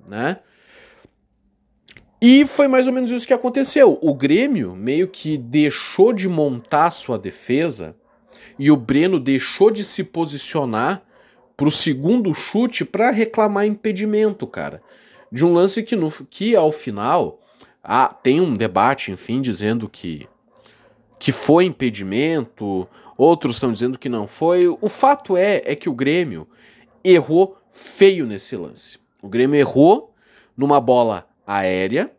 Né? 0.07 0.39
E 2.21 2.45
foi 2.45 2.67
mais 2.67 2.87
ou 2.87 2.93
menos 2.93 3.09
isso 3.09 3.25
que 3.25 3.33
aconteceu. 3.33 3.97
O 4.01 4.13
Grêmio 4.13 4.75
meio 4.75 5.07
que 5.07 5.37
deixou 5.37 6.11
de 6.11 6.27
montar 6.27 6.91
sua 6.91 7.17
defesa 7.17 7.95
e 8.57 8.71
o 8.71 8.77
Breno 8.77 9.19
deixou 9.19 9.69
de 9.69 9.83
se 9.83 10.03
posicionar 10.03 11.03
pro 11.57 11.71
segundo 11.71 12.33
chute 12.33 12.83
para 12.83 13.11
reclamar 13.11 13.65
impedimento, 13.65 14.45
cara. 14.45 14.81
De 15.31 15.45
um 15.45 15.53
lance 15.53 15.83
que, 15.83 15.95
no, 15.95 16.11
que 16.11 16.55
ao 16.55 16.71
final 16.71 17.41
ah, 17.83 18.07
tem 18.07 18.41
um 18.41 18.53
debate, 18.53 19.11
enfim, 19.11 19.41
dizendo 19.41 19.89
que, 19.89 20.27
que 21.19 21.31
foi 21.31 21.65
impedimento, 21.65 22.87
outros 23.17 23.55
estão 23.55 23.71
dizendo 23.71 23.97
que 23.97 24.09
não 24.09 24.27
foi. 24.27 24.67
O 24.67 24.89
fato 24.89 25.37
é, 25.37 25.61
é 25.65 25.75
que 25.75 25.89
o 25.89 25.93
Grêmio 25.93 26.47
errou 27.03 27.57
feio 27.71 28.25
nesse 28.25 28.55
lance. 28.55 28.99
O 29.21 29.29
Grêmio 29.29 29.59
errou 29.59 30.13
numa 30.57 30.79
bola 30.79 31.27
aérea, 31.45 32.11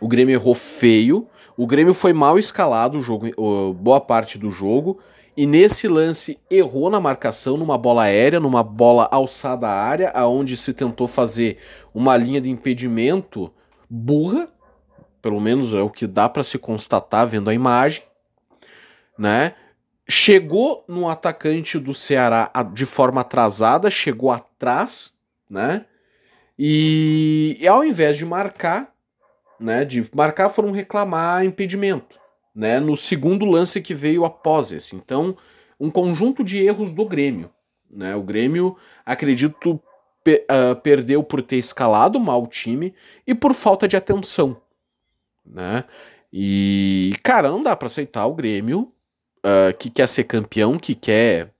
o 0.00 0.08
Grêmio 0.08 0.34
errou 0.34 0.54
feio, 0.54 1.28
o 1.56 1.66
Grêmio 1.66 1.94
foi 1.94 2.12
mal 2.12 2.38
escalado 2.38 2.98
o 2.98 3.02
jogo, 3.02 3.26
boa 3.74 4.00
parte 4.00 4.38
do 4.38 4.50
jogo, 4.50 5.00
e 5.36 5.46
nesse 5.46 5.86
lance 5.86 6.38
errou 6.50 6.88
na 6.88 7.00
marcação 7.00 7.56
numa 7.56 7.76
bola 7.76 8.04
aérea, 8.04 8.40
numa 8.40 8.62
bola 8.62 9.08
alçada 9.10 9.68
à 9.68 9.72
área, 9.72 10.10
aonde 10.10 10.56
se 10.56 10.72
tentou 10.72 11.06
fazer 11.06 11.58
uma 11.94 12.16
linha 12.16 12.40
de 12.40 12.50
impedimento 12.50 13.52
burra, 13.88 14.48
pelo 15.20 15.40
menos 15.40 15.74
é 15.74 15.80
o 15.80 15.90
que 15.90 16.06
dá 16.06 16.28
para 16.28 16.42
se 16.42 16.58
constatar 16.58 17.26
vendo 17.26 17.50
a 17.50 17.54
imagem, 17.54 18.02
né? 19.18 19.54
Chegou 20.08 20.84
no 20.86 21.08
atacante 21.08 21.78
do 21.78 21.92
Ceará 21.92 22.50
de 22.72 22.86
forma 22.86 23.22
atrasada, 23.22 23.90
chegou 23.90 24.30
atrás, 24.30 25.12
né? 25.50 25.84
E, 26.58 27.58
e 27.60 27.68
ao 27.68 27.84
invés 27.84 28.16
de 28.16 28.24
marcar, 28.24 28.95
né, 29.58 29.84
de 29.84 30.08
marcar 30.14 30.48
foram 30.48 30.70
reclamar 30.70 31.44
impedimento, 31.44 32.18
né, 32.54 32.80
no 32.80 32.96
segundo 32.96 33.44
lance 33.44 33.80
que 33.80 33.94
veio 33.94 34.24
após 34.24 34.72
esse. 34.72 34.96
Então, 34.96 35.36
um 35.78 35.90
conjunto 35.90 36.42
de 36.42 36.58
erros 36.58 36.90
do 36.90 37.04
Grêmio, 37.04 37.50
né? 37.90 38.14
O 38.16 38.22
Grêmio, 38.22 38.76
acredito, 39.04 39.72
uh, 39.74 40.76
perdeu 40.82 41.22
por 41.22 41.42
ter 41.42 41.56
escalado 41.56 42.18
mal 42.18 42.42
o 42.42 42.46
time 42.46 42.94
e 43.26 43.34
por 43.34 43.54
falta 43.54 43.86
de 43.86 43.96
atenção, 43.96 44.60
né? 45.44 45.84
E, 46.32 47.14
cara, 47.22 47.50
não 47.50 47.62
dá 47.62 47.76
para 47.76 47.86
aceitar 47.86 48.26
o 48.26 48.34
Grêmio 48.34 48.92
uh, 49.38 49.76
que 49.78 49.88
quer 49.90 50.08
ser 50.08 50.24
campeão, 50.24 50.78
que 50.78 50.94
quer 50.94 51.52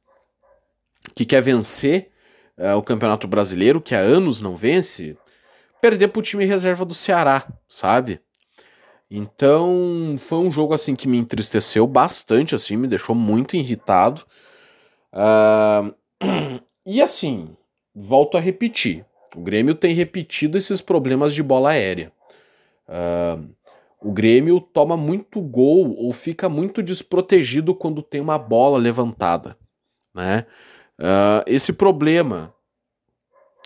que 1.14 1.24
quer 1.24 1.40
vencer 1.40 2.10
uh, 2.58 2.76
o 2.76 2.82
Campeonato 2.82 3.28
Brasileiro, 3.28 3.80
que 3.80 3.94
há 3.94 4.00
anos 4.00 4.40
não 4.40 4.56
vence, 4.56 5.16
perder 5.86 6.08
pro 6.08 6.20
time 6.20 6.44
reserva 6.44 6.84
do 6.84 6.96
Ceará, 6.96 7.46
sabe? 7.68 8.20
Então, 9.08 10.16
foi 10.18 10.38
um 10.38 10.50
jogo 10.50 10.74
assim 10.74 10.96
que 10.96 11.06
me 11.06 11.16
entristeceu 11.16 11.86
bastante, 11.86 12.56
assim, 12.56 12.76
me 12.76 12.88
deixou 12.88 13.14
muito 13.14 13.54
irritado. 13.54 14.26
Uh, 15.12 15.94
e 16.84 17.00
assim, 17.00 17.56
volto 17.94 18.36
a 18.36 18.40
repetir: 18.40 19.04
o 19.36 19.40
Grêmio 19.40 19.76
tem 19.76 19.94
repetido 19.94 20.58
esses 20.58 20.80
problemas 20.80 21.32
de 21.32 21.42
bola 21.42 21.70
aérea. 21.70 22.10
Uh, 22.88 23.48
o 24.00 24.10
Grêmio 24.10 24.60
toma 24.60 24.96
muito 24.96 25.40
gol 25.40 25.94
ou 25.96 26.12
fica 26.12 26.48
muito 26.48 26.82
desprotegido 26.82 27.76
quando 27.76 28.02
tem 28.02 28.20
uma 28.20 28.40
bola 28.40 28.76
levantada. 28.76 29.56
Né? 30.12 30.46
Uh, 30.98 31.46
esse 31.46 31.72
problema 31.72 32.55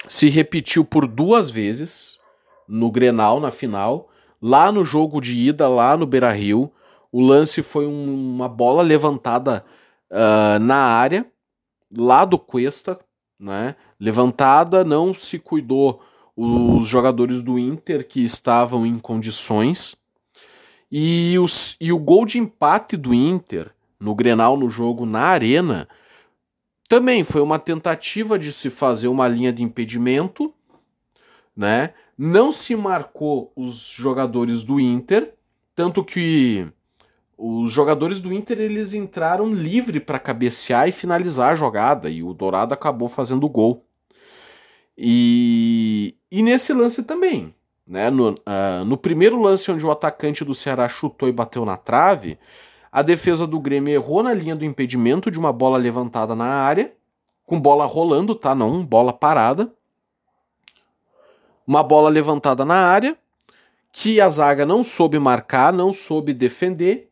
se 0.09 0.29
repetiu 0.29 0.85
por 0.85 1.07
duas 1.07 1.51
vezes 1.51 2.19
no 2.67 2.91
Grenal, 2.91 3.41
na 3.41 3.51
final. 3.51 4.09
Lá 4.41 4.73
no 4.73 4.85
jogo 4.85 5.21
de 5.21 5.37
ida, 5.37 5.69
lá 5.69 5.97
no 5.97 6.07
Beira 6.07 6.33
Rio, 6.33 6.73
o 7.13 7.21
lance 7.21 7.63
foi 7.63 7.87
um, 7.87 8.35
uma 8.35 8.49
bola 8.49 8.83
levantada 8.83 9.65
uh, 10.11 10.59
na 10.61 10.77
área, 10.77 11.27
lá 11.95 12.25
do 12.25 12.39
Cuesta, 12.39 12.99
né? 13.39 13.75
Levantada, 13.99 14.85
não 14.85 15.13
se 15.13 15.39
cuidou 15.39 16.03
os 16.37 16.89
jogadores 16.89 17.43
do 17.43 17.59
Inter 17.59 18.07
que 18.07 18.23
estavam 18.23 18.87
em 18.87 18.99
condições. 18.99 19.97
E, 20.91 21.39
os, 21.39 21.77
e 21.81 21.93
o 21.93 21.99
gol 21.99 22.25
de 22.25 22.39
empate 22.39 22.97
do 22.97 23.13
Inter 23.13 23.71
no 23.99 24.15
Grenal 24.15 24.57
no 24.57 24.71
jogo 24.71 25.05
na 25.05 25.21
Arena 25.21 25.87
também 26.91 27.23
foi 27.23 27.41
uma 27.41 27.57
tentativa 27.57 28.37
de 28.37 28.51
se 28.53 28.69
fazer 28.69 29.07
uma 29.07 29.29
linha 29.29 29.53
de 29.53 29.63
impedimento, 29.63 30.53
né? 31.57 31.95
Não 32.19 32.51
se 32.51 32.75
marcou 32.75 33.53
os 33.55 33.77
jogadores 33.77 34.65
do 34.65 34.81
Inter, 34.81 35.33
tanto 35.73 36.03
que 36.03 36.67
os 37.39 37.73
jogadores 37.73 38.21
do 38.21 38.33
Inter 38.33 38.59
eles 38.59 38.93
entraram 38.93 39.53
livre 39.53 40.01
para 40.01 40.19
cabecear 40.19 40.89
e 40.89 40.93
finalizar 40.93 41.53
a 41.53 41.55
jogada 41.55 42.11
e 42.11 42.25
o 42.25 42.35
Dourado 42.35 42.75
acabou 42.75 43.09
fazendo 43.09 43.45
o 43.45 43.49
gol. 43.49 43.87
E, 44.99 46.17
e 46.29 46.43
nesse 46.43 46.73
lance 46.73 47.05
também, 47.05 47.55
né? 47.89 48.11
No, 48.11 48.31
uh, 48.31 48.85
no 48.85 48.97
primeiro 48.97 49.41
lance 49.41 49.71
onde 49.71 49.87
o 49.87 49.93
atacante 49.93 50.45
do 50.45 50.55
Ceará 50.55 50.89
chutou 50.89 51.29
e 51.29 51.33
bateu 51.33 51.65
na 51.65 51.77
trave, 51.77 52.37
a 52.93 53.03
defesa 53.03 53.47
do 53.47 53.61
Grêmio 53.61 53.93
errou 53.93 54.23
na 54.23 54.35
linha 54.35 54.57
do 54.57 54.65
impedimento 54.65 55.31
de 55.31 55.39
uma 55.39 55.53
bola 55.53 55.79
levantada 55.79 56.35
na 56.35 56.47
área, 56.47 56.93
com 57.47 57.61
bola 57.61 57.87
rolando, 57.87 58.35
tá? 58.35 58.55
Não, 58.55 58.85
bola 58.85 59.13
parada. 59.13 59.73
Uma 61.67 61.83
bola 61.83 62.09
levantada 62.09 62.65
na 62.65 62.75
área, 62.75 63.17
que 63.93 64.21
a 64.21 64.29
zaga 64.29 64.67
não 64.67 64.83
soube 64.83 65.19
marcar, 65.19 65.73
não 65.73 65.93
soube 65.93 66.33
defender, 66.33 67.09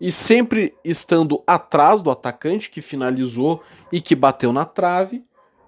e 0.00 0.10
sempre 0.10 0.74
estando 0.84 1.42
atrás 1.46 2.02
do 2.02 2.10
atacante 2.10 2.70
que 2.70 2.80
finalizou 2.80 3.62
e 3.92 4.00
que 4.00 4.16
bateu 4.16 4.52
na 4.52 4.64
trave, 4.64 5.24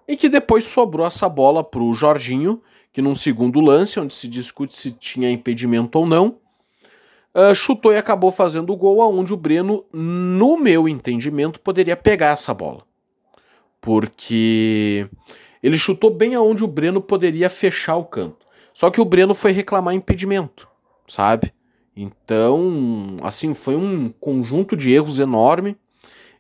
e 0.09 0.17
que 0.17 0.29
depois 0.29 0.65
sobrou 0.65 1.07
essa 1.07 1.29
bola 1.29 1.63
para 1.63 1.83
o 1.83 1.93
Jorginho, 1.93 2.63
que 2.93 3.03
num 3.03 3.15
segundo 3.15 3.61
lance, 3.61 4.01
onde 4.01 4.15
se 4.15 4.27
discute 4.27 4.77
se 4.77 4.91
tinha 4.91 5.31
impedimento 5.31 5.99
ou 5.99 6.07
não, 6.07 6.39
uh, 7.35 7.55
chutou 7.55 7.93
e 7.93 7.97
acabou 7.97 8.31
fazendo 8.31 8.73
o 8.73 8.77
gol 8.77 9.03
aonde 9.03 9.33
o 9.33 9.37
Breno, 9.37 9.85
no 9.93 10.57
meu 10.57 10.89
entendimento, 10.89 11.61
poderia 11.61 11.97
pegar 11.97 12.29
essa 12.29 12.55
bola. 12.55 12.83
Porque 13.81 15.09
ele 15.63 15.77
chutou 15.77 16.11
bem 16.11 16.35
aonde 16.35 16.65
o 16.65 16.69
Breno 16.69 17.01
poderia 17.01 17.51
fechar 17.51 17.97
o 17.97 18.05
canto. 18.05 18.45
Só 18.73 18.91
que 18.91 19.01
o 19.01 19.05
Breno 19.05 19.35
foi 19.35 19.53
reclamar 19.53 19.95
impedimento, 19.95 20.69
sabe? 21.07 21.53
Então, 21.97 23.17
assim, 23.23 23.55
foi 23.55 23.77
um 23.77 24.13
conjunto 24.21 24.77
de 24.77 24.91
erros 24.91 25.19
enorme 25.19 25.77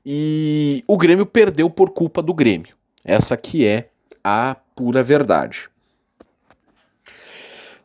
e 0.04 0.82
o 0.86 0.96
Grêmio 0.96 1.24
perdeu 1.24 1.70
por 1.70 1.90
culpa 1.90 2.20
do 2.20 2.34
Grêmio. 2.34 2.74
Essa 3.04 3.36
que 3.36 3.64
é 3.64 3.90
a 4.22 4.56
pura 4.74 5.02
verdade. 5.02 5.68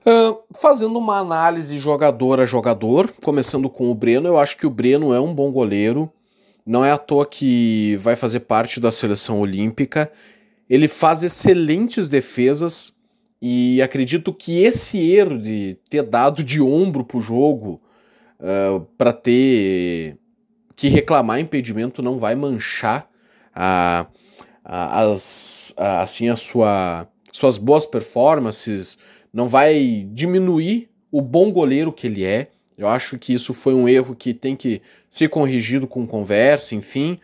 Uh, 0.06 0.40
fazendo 0.56 0.98
uma 0.98 1.18
análise 1.18 1.78
jogador 1.78 2.40
a 2.40 2.46
jogador, 2.46 3.14
começando 3.22 3.70
com 3.70 3.92
o 3.92 3.96
Breno, 3.96 4.28
eu 4.28 4.40
acho 4.40 4.58
que 4.58 4.66
o 4.66 4.70
Breno 4.70 5.14
é 5.14 5.20
um 5.20 5.34
bom 5.34 5.52
goleiro. 5.52 6.12
Não 6.66 6.86
é 6.86 6.92
à 6.92 6.98
toa 6.98 7.26
que 7.26 7.98
vai 7.98 8.16
fazer 8.16 8.42
parte 8.42 8.80
da 8.80 8.92
seleção 8.92 9.40
olímpica. 9.40 10.12
Ele 10.70 10.88
faz 10.88 11.24
excelentes 11.24 12.08
defesas 12.08 12.96
e 13.42 13.82
acredito 13.82 14.34
que 14.34 14.62
esse 14.62 15.12
erro 15.12 15.40
de 15.40 15.78
ter 15.90 16.04
dado 16.04 16.44
de 16.44 16.62
ombro 16.62 17.04
pro 17.04 17.20
jogo 17.20 17.82
uh, 18.40 18.78
ah, 18.78 18.86
para 18.98 19.14
ter 19.14 20.18
que 20.76 20.88
reclamar 20.90 21.40
impedimento 21.40 22.02
não 22.02 22.18
vai 22.18 22.36
manchar 22.36 23.10
a, 23.56 24.08
a, 24.64 25.02
as, 25.02 25.74
a, 25.78 26.02
assim 26.02 26.30
a 26.30 26.36
sua, 26.36 27.08
suas 27.32 27.58
boas 27.58 27.86
performances 27.86 28.98
não 29.34 29.48
vai 29.48 30.08
diminuir 30.12 30.90
o 31.12 31.22
bom 31.22 31.52
goleiro 31.52 31.92
que 31.92 32.08
ele 32.08 32.24
é. 32.24 32.48
Eu 32.78 32.88
acho 32.88 33.18
que 33.18 33.34
isso 33.34 33.54
foi 33.54 33.74
um 33.74 33.88
erro 33.88 34.16
que 34.16 34.34
tem 34.34 34.56
que 34.56 34.82
ser 35.10 35.28
corrigido 35.30 35.86
com 35.86 36.08
conversa, 36.08 36.76
enfim. 36.76 37.18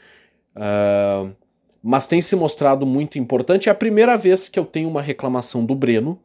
Uh, 0.56 1.32
mas 1.82 2.08
tem 2.08 2.22
se 2.22 2.36
mostrado 2.36 2.86
muito 2.86 3.18
importante. 3.18 3.70
É 3.70 3.72
a 3.72 3.76
primeira 3.76 4.18
vez 4.18 4.50
que 4.50 4.60
eu 4.60 4.66
tenho 4.66 4.90
uma 4.90 5.02
reclamação 5.02 5.66
do 5.66 5.76
Breno, 5.76 6.20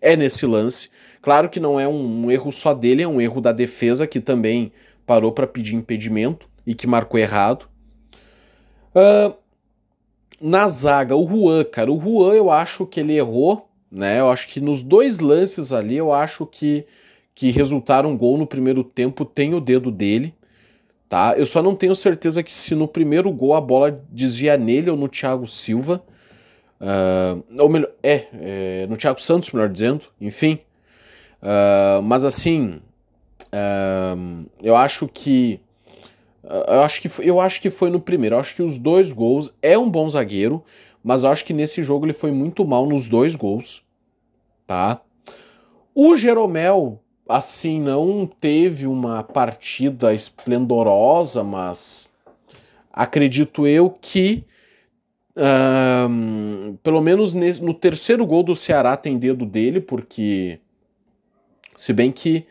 é 0.00 0.16
nesse 0.16 0.44
lance. 0.44 0.90
Claro 1.22 1.48
que 1.48 1.58
não 1.58 1.80
é 1.80 1.88
um, 1.88 2.26
um 2.26 2.30
erro 2.30 2.52
só 2.52 2.74
dele, 2.74 3.02
é 3.02 3.08
um 3.08 3.20
erro 3.20 3.40
da 3.40 3.52
defesa 3.52 4.06
que 4.06 4.20
também 4.20 4.70
parou 5.06 5.32
para 5.32 5.46
pedir 5.46 5.74
impedimento 5.74 6.48
e 6.66 6.74
que 6.74 6.86
marcou 6.86 7.18
errado. 7.18 7.68
Uh, 8.94 9.34
na 10.40 10.68
zaga, 10.68 11.16
o 11.16 11.26
Juan, 11.26 11.64
cara, 11.64 11.90
o 11.90 11.98
Juan 11.98 12.34
eu 12.34 12.50
acho 12.50 12.86
que 12.86 13.00
ele 13.00 13.16
errou 13.16 13.70
né? 13.94 14.18
Eu 14.18 14.28
acho 14.28 14.48
que 14.48 14.60
nos 14.60 14.82
dois 14.82 15.20
lances 15.20 15.72
ali, 15.72 15.96
eu 15.96 16.12
acho 16.12 16.44
que, 16.44 16.84
que 17.34 17.50
resultaram 17.50 18.10
um 18.10 18.18
gol 18.18 18.36
no 18.36 18.46
primeiro 18.46 18.82
tempo 18.82 19.24
tem 19.24 19.54
o 19.54 19.60
dedo 19.60 19.90
dele, 19.90 20.34
tá? 21.08 21.34
Eu 21.36 21.46
só 21.46 21.62
não 21.62 21.76
tenho 21.76 21.94
certeza 21.94 22.42
que 22.42 22.52
se 22.52 22.74
no 22.74 22.88
primeiro 22.88 23.30
gol 23.30 23.54
a 23.54 23.60
bola 23.60 24.02
desvia 24.10 24.56
nele 24.56 24.90
ou 24.90 24.96
no 24.96 25.08
Thiago 25.08 25.46
Silva. 25.46 26.02
Uh, 26.80 27.62
ou 27.62 27.68
melhor, 27.68 27.90
é, 28.02 28.26
é, 28.34 28.86
no 28.90 28.96
Thiago 28.96 29.20
Santos, 29.20 29.52
melhor 29.52 29.68
dizendo, 29.68 30.04
enfim. 30.20 30.58
Uh, 31.40 32.02
mas 32.02 32.24
assim, 32.24 32.80
uh, 33.52 34.44
eu 34.60 34.76
acho 34.76 35.06
que 35.06 35.60
eu 36.42 36.82
acho 36.82 37.00
que 37.00 37.08
foi, 37.08 37.24
eu 37.24 37.40
acho 37.40 37.58
que 37.58 37.70
foi 37.70 37.88
no 37.88 38.00
primeiro. 38.00 38.34
Eu 38.34 38.40
acho 38.40 38.54
que 38.54 38.62
os 38.62 38.76
dois 38.76 39.12
gols 39.12 39.54
é 39.62 39.78
um 39.78 39.88
bom 39.88 40.06
zagueiro, 40.10 40.62
mas 41.02 41.22
eu 41.24 41.30
acho 41.30 41.42
que 41.44 41.54
nesse 41.54 41.82
jogo 41.82 42.04
ele 42.04 42.12
foi 42.12 42.32
muito 42.32 42.66
mal 42.66 42.86
nos 42.86 43.06
dois 43.06 43.34
gols 43.34 43.83
tá? 44.66 45.00
O 45.94 46.16
Jeromel, 46.16 47.00
assim, 47.28 47.80
não 47.80 48.26
teve 48.26 48.86
uma 48.86 49.22
partida 49.22 50.12
esplendorosa, 50.12 51.44
mas 51.44 52.14
acredito 52.92 53.66
eu 53.66 53.90
que 53.90 54.44
um, 55.36 56.76
pelo 56.82 57.00
menos 57.00 57.34
no 57.34 57.74
terceiro 57.74 58.26
gol 58.26 58.42
do 58.42 58.54
Ceará 58.54 58.96
tem 58.96 59.18
dedo 59.18 59.44
dele, 59.44 59.80
porque 59.80 60.60
se 61.76 61.92
bem 61.92 62.10
que 62.10 62.44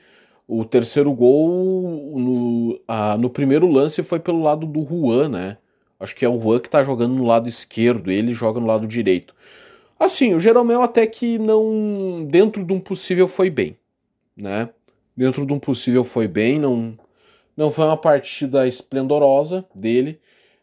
o 0.47 0.65
terceiro 0.65 1.11
gol 1.13 2.13
no, 2.15 2.79
no 3.17 3.29
primeiro 3.29 3.67
lance 3.67 4.03
foi 4.03 4.19
pelo 4.19 4.41
lado 4.41 4.65
do 4.65 4.83
Juan, 4.85 5.29
né? 5.29 5.57
Acho 5.99 6.15
que 6.15 6.25
é 6.25 6.29
o 6.29 6.39
Juan 6.39 6.59
que 6.59 6.69
tá 6.69 6.83
jogando 6.83 7.13
no 7.13 7.23
lado 7.23 7.47
esquerdo, 7.47 8.11
ele 8.11 8.33
joga 8.33 8.59
no 8.59 8.65
lado 8.65 8.85
direito. 8.85 9.33
Assim, 10.03 10.33
o 10.33 10.39
Jeromel 10.39 10.81
até 10.81 11.07
que 11.07 11.39
não. 11.39 12.25
Dentro 12.29 12.65
de 12.65 12.73
um 12.73 12.79
possível 12.79 13.25
foi 13.25 13.49
bem, 13.49 13.77
né? 14.35 14.67
Dentro 15.15 15.45
de 15.45 15.53
um 15.53 15.59
possível 15.59 16.03
foi 16.03 16.27
bem, 16.27 16.59
não, 16.59 16.97
não 17.55 17.71
foi 17.71 17.85
uma 17.85 17.95
partida 17.95 18.67
esplendorosa 18.67 19.63
dele, 19.73 20.19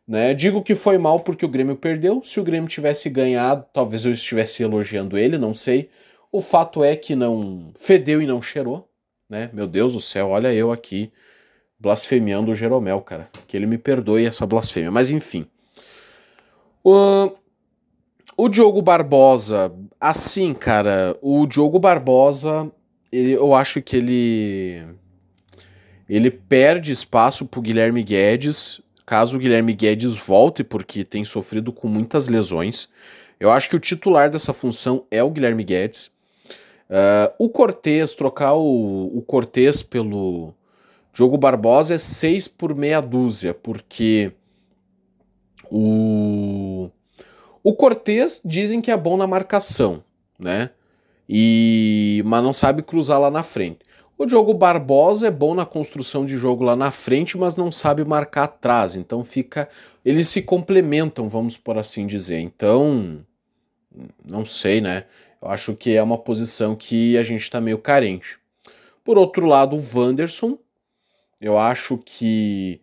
né? 0.07 0.35
Digo 0.35 0.63
que 0.63 0.75
foi 0.75 0.99
mal 0.99 1.21
porque 1.21 1.47
o 1.47 1.49
Grêmio 1.49 1.75
perdeu. 1.75 2.21
Se 2.23 2.39
o 2.39 2.43
Grêmio 2.43 2.69
tivesse 2.69 3.09
ganhado, 3.09 3.65
talvez 3.73 4.05
eu 4.05 4.13
estivesse 4.13 4.63
elogiando 4.63 5.17
ele, 5.17 5.39
não 5.39 5.55
sei. 5.55 5.89
O 6.31 6.43
fato 6.43 6.85
é 6.85 6.95
que 6.95 7.15
não 7.15 7.73
fedeu 7.75 8.21
e 8.21 8.27
não 8.27 8.43
cheirou, 8.43 8.91
né? 9.27 9.49
Meu 9.55 9.67
Deus 9.67 9.95
do 9.95 10.01
céu, 10.01 10.29
olha 10.29 10.53
eu 10.53 10.71
aqui 10.71 11.11
blasfemiando 11.79 12.51
o 12.51 12.55
Jeromel, 12.55 13.01
cara. 13.01 13.31
Que 13.49 13.57
ele 13.57 13.65
me 13.65 13.79
perdoe 13.79 14.27
essa 14.27 14.45
blasfêmia, 14.45 14.91
mas 14.91 15.09
enfim. 15.09 15.47
Uh, 16.85 17.40
o 18.41 18.49
Diogo 18.49 18.81
Barbosa, 18.81 19.73
assim, 20.01 20.55
cara, 20.55 21.17
o 21.21 21.47
Diogo 21.47 21.79
Barbosa, 21.79 22.71
ele, 23.13 23.33
eu 23.33 23.55
acho 23.55 23.83
que 23.83 23.97
ele 23.97 24.83
ele 26.09 26.31
perde 26.31 26.91
espaço 26.91 27.47
pro 27.47 27.61
Guilherme 27.61 28.03
Guedes, 28.03 28.81
caso 29.07 29.37
o 29.37 29.39
Guilherme 29.39 29.75
Guedes 29.75 30.17
volte, 30.17 30.65
porque 30.65 31.05
tem 31.05 31.23
sofrido 31.23 31.73
com 31.73 31.87
muitas 31.87 32.27
lesões. 32.27 32.89
Eu 33.39 33.51
acho 33.53 33.71
que 33.71 33.77
o 33.77 33.81
titular 33.81 34.29
dessa 34.29 34.53
função 34.53 35.05
é 35.11 35.23
o 35.23 35.31
Guilherme 35.31 35.63
Guedes. 35.63 36.11
Uh, 36.89 37.33
o 37.39 37.49
Cortez, 37.49 38.15
trocar 38.15 38.55
o, 38.55 39.17
o 39.17 39.23
Cortez 39.23 39.83
pelo 39.83 40.53
Diogo 41.13 41.39
Barbosa 41.39 41.95
é 41.95 41.99
6 41.99 42.49
por 42.49 42.75
meia 42.75 43.01
dúzia, 43.01 43.55
porque 43.55 44.33
o 45.71 46.91
o 47.63 47.75
Cortez 47.75 48.41
dizem 48.45 48.81
que 48.81 48.91
é 48.91 48.97
bom 48.97 49.17
na 49.17 49.27
marcação, 49.27 50.03
né? 50.39 50.71
E 51.29 52.23
mas 52.25 52.43
não 52.43 52.53
sabe 52.53 52.83
cruzar 52.83 53.21
lá 53.21 53.31
na 53.31 53.43
frente. 53.43 53.79
O 54.19 54.27
Diogo 54.27 54.53
Barbosa 54.53 55.29
é 55.29 55.31
bom 55.31 55.55
na 55.55 55.65
construção 55.65 56.27
de 56.27 56.37
jogo 56.37 56.63
lá 56.63 56.77
na 56.77 56.91
frente, 56.91 57.39
mas 57.39 57.57
não 57.57 57.73
sabe 57.73 58.05
marcar 58.05 58.45
atrás. 58.45 58.95
Então 58.95 59.25
fica. 59.25 59.67
Eles 60.05 60.29
se 60.29 60.43
complementam, 60.43 61.27
vamos 61.27 61.57
por 61.57 61.79
assim 61.79 62.07
dizer. 62.07 62.39
Então. 62.39 63.25
Não 64.23 64.45
sei, 64.45 64.81
né? 64.83 65.07
Eu 65.41 65.49
acho 65.49 65.75
que 65.75 65.97
é 65.97 66.03
uma 66.03 66.19
posição 66.19 66.77
que 66.77 67.17
a 67.17 67.23
gente 67.23 67.41
está 67.41 67.61
meio 67.63 67.79
carente. 67.79 68.39
Por 69.03 69.17
outro 69.17 69.47
lado, 69.47 69.75
o 69.75 69.83
Wanderson. 69.99 70.59
Eu 71.41 71.57
acho 71.57 71.97
que 71.97 72.81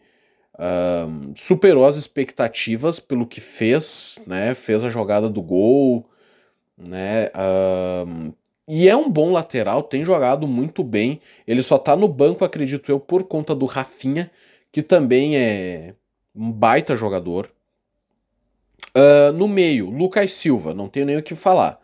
superou 1.36 1.86
as 1.86 1.96
expectativas 1.96 3.00
pelo 3.00 3.28
que 3.28 3.40
fez, 3.40 4.20
né? 4.26 4.56
Fez 4.56 4.84
a 4.84 4.90
jogada 4.90 5.30
do 5.30 5.42
gol, 5.42 6.10
né? 6.78 7.30
E 8.68 8.90
é 8.90 8.96
um 8.96 9.10
bom 9.10 9.32
lateral, 9.32 9.82
tem 9.82 10.04
jogado 10.04 10.46
muito 10.48 10.84
bem. 10.84 11.22
Ele 11.48 11.64
só 11.64 11.78
tá 11.78 11.96
no 11.96 12.08
banco, 12.08 12.44
acredito 12.44 12.92
eu, 12.92 13.00
por 13.00 13.24
conta 13.24 13.56
do 13.56 13.66
Rafinha, 13.66 14.30
que 14.72 14.82
também 14.82 15.38
é 15.38 15.94
um 16.36 16.52
baita 16.52 16.96
jogador. 16.96 17.50
Uh, 18.96 19.32
no 19.32 19.48
meio, 19.48 19.90
Lucas 19.90 20.34
Silva, 20.34 20.74
não 20.74 20.88
tenho 20.88 21.06
nem 21.06 21.18
o 21.18 21.24
que 21.24 21.36
falar. 21.36 21.80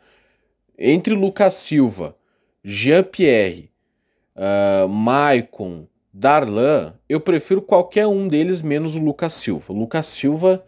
Entre 0.77 1.13
Lucas 1.13 1.53
Silva, 1.53 2.17
Jean-Pierre, 2.63 3.71
uh, 4.35 4.89
Maicon, 4.89 5.87
Darlan, 6.13 6.93
eu 7.09 7.19
prefiro 7.19 7.61
qualquer 7.61 8.05
um 8.05 8.27
deles 8.27 8.61
menos 8.61 8.95
o 8.95 8.99
Lucas 8.99 9.33
Silva. 9.33 9.73
O 9.73 9.79
Lucas 9.79 10.05
Silva 10.05 10.63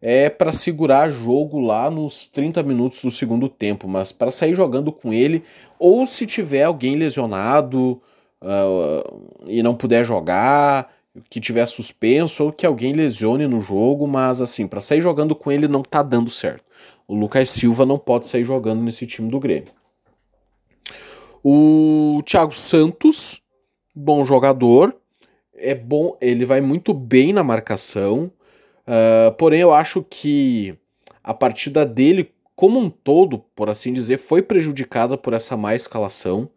é 0.00 0.30
para 0.30 0.52
segurar 0.52 1.10
jogo 1.10 1.60
lá 1.60 1.90
nos 1.90 2.26
30 2.28 2.62
minutos 2.62 3.02
do 3.02 3.10
segundo 3.10 3.48
tempo, 3.48 3.88
mas 3.88 4.12
para 4.12 4.30
sair 4.30 4.54
jogando 4.54 4.92
com 4.92 5.12
ele, 5.12 5.42
ou 5.78 6.06
se 6.06 6.24
tiver 6.24 6.62
alguém 6.62 6.94
lesionado 6.96 8.00
uh, 8.40 9.28
e 9.46 9.62
não 9.62 9.74
puder 9.74 10.04
jogar, 10.04 10.90
que 11.28 11.40
tiver 11.40 11.66
suspenso, 11.66 12.44
ou 12.44 12.52
que 12.52 12.64
alguém 12.64 12.92
lesione 12.92 13.46
no 13.48 13.60
jogo, 13.60 14.06
mas 14.06 14.40
assim, 14.40 14.68
para 14.68 14.80
sair 14.80 15.00
jogando 15.00 15.34
com 15.34 15.50
ele 15.50 15.66
não 15.66 15.82
tá 15.82 16.02
dando 16.02 16.30
certo. 16.30 16.64
O 17.06 17.14
Lucas 17.14 17.50
Silva 17.50 17.84
não 17.84 17.98
pode 17.98 18.26
sair 18.28 18.44
jogando 18.44 18.80
nesse 18.82 19.04
time 19.04 19.28
do 19.28 19.40
Grêmio. 19.40 19.72
O 21.42 22.22
Thiago 22.24 22.54
Santos, 22.54 23.39
bom 24.00 24.24
jogador, 24.24 24.94
é 25.54 25.74
bom, 25.74 26.16
ele 26.20 26.44
vai 26.44 26.60
muito 26.60 26.92
bem 26.94 27.32
na 27.32 27.44
marcação, 27.44 28.32
Uh, 28.90 29.30
porém, 29.36 29.60
eu 29.60 29.72
acho 29.72 30.02
que 30.02 30.74
a 31.22 31.32
partida 31.32 31.86
dele, 31.86 32.32
como 32.56 32.80
um 32.80 32.90
todo, 32.90 33.38
por 33.54 33.70
assim 33.70 33.92
dizer, 33.92 34.16
foi 34.16 34.42
prejudicada 34.42 35.16
por 35.16 35.32
essa 35.32 35.56
má 35.56 35.76
escalação, 35.76 36.50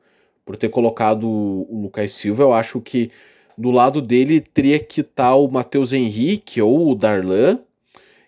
por 0.44 0.58
ter 0.58 0.70
colocado 0.70 1.28
o 1.30 1.82
Lucas 1.84 2.12
Silva. 2.14 2.42
Eu 2.42 2.52
acho 2.52 2.82
que 2.82 3.12
do 3.56 3.70
lado 3.70 4.02
dele 4.02 4.42
teria 4.42 4.80
que 4.80 5.02
estar 5.02 5.30
tá 5.30 5.36
o 5.36 5.48
Matheus 5.48 5.94
Henrique 5.94 6.60
ou 6.60 6.90
o 6.90 6.96
Darlan, 6.96 7.60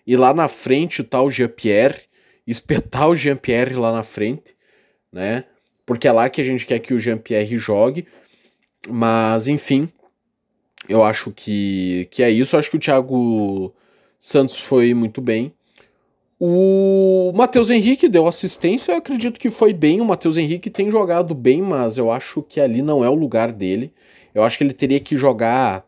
e 0.06 0.16
lá 0.16 0.32
na 0.32 0.46
frente 0.46 1.02
o 1.02 1.30
Jean-Pierre, 1.30 2.02
espetar 2.46 3.08
o 3.08 3.16
Jean-Pierre 3.16 3.74
lá 3.74 3.90
na 3.90 4.04
frente, 4.04 4.54
né? 5.12 5.44
Porque 5.84 6.06
é 6.06 6.12
lá 6.12 6.28
que 6.28 6.40
a 6.40 6.44
gente 6.44 6.64
quer 6.64 6.78
que 6.78 6.94
o 6.94 6.98
Jean-Pierre 6.98 7.56
jogue. 7.56 8.06
Mas, 8.88 9.48
enfim, 9.48 9.88
eu 10.88 11.02
acho 11.02 11.30
que, 11.32 12.08
que 12.10 12.22
é 12.22 12.30
isso. 12.30 12.54
Eu 12.54 12.60
acho 12.60 12.70
que 12.70 12.76
o 12.76 12.80
Thiago 12.80 13.74
Santos 14.18 14.58
foi 14.58 14.94
muito 14.94 15.20
bem. 15.20 15.52
O 16.38 17.32
Matheus 17.34 17.70
Henrique 17.70 18.08
deu 18.08 18.26
assistência, 18.26 18.92
eu 18.92 18.98
acredito 18.98 19.40
que 19.40 19.50
foi 19.50 19.72
bem. 19.72 20.00
O 20.00 20.04
Matheus 20.04 20.36
Henrique 20.36 20.68
tem 20.68 20.90
jogado 20.90 21.34
bem, 21.34 21.62
mas 21.62 21.96
eu 21.96 22.10
acho 22.10 22.42
que 22.42 22.60
ali 22.60 22.82
não 22.82 23.02
é 23.02 23.08
o 23.08 23.14
lugar 23.14 23.52
dele. 23.52 23.92
Eu 24.34 24.42
acho 24.42 24.58
que 24.58 24.64
ele 24.64 24.74
teria 24.74 25.00
que 25.00 25.16
jogar 25.16 25.86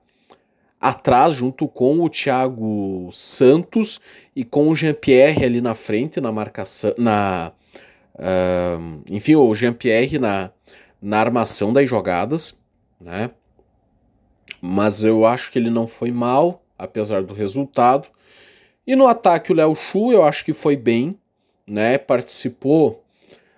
atrás, 0.81 1.35
junto 1.35 1.69
com 1.69 2.01
o 2.01 2.09
Thiago 2.09 3.11
Santos 3.13 4.01
e 4.35 4.45
com 4.45 4.69
o 4.69 4.75
Jean-Pierre 4.75 5.45
ali 5.45 5.61
na 5.61 5.75
frente, 5.75 6.21
na 6.21 6.33
marcação. 6.33 6.95
Na, 6.97 7.53
uh, 8.15 9.03
enfim, 9.11 9.35
o 9.35 9.55
Jean-Pierre 9.55 10.19
na, 10.19 10.51
na 11.03 11.19
armação 11.19 11.75
das 11.75 11.89
jogadas, 11.89 12.58
né? 13.01 13.31
Mas 14.61 15.05
eu 15.05 15.25
acho 15.25 15.53
que 15.53 15.59
ele 15.59 15.71
não 15.71 15.87
foi 15.87 16.11
mal, 16.11 16.63
apesar 16.79 17.23
do 17.23 17.35
resultado. 17.35 18.09
E 18.87 18.97
no 18.97 19.07
ataque, 19.07 19.53
o 19.53 19.55
Léo 19.55 19.75
Chu, 19.75 20.13
eu 20.13 20.23
acho 20.25 20.45
que 20.45 20.53
foi 20.53 20.77
bem, 20.77 21.19
né? 21.67 21.99
Participou 21.99 23.05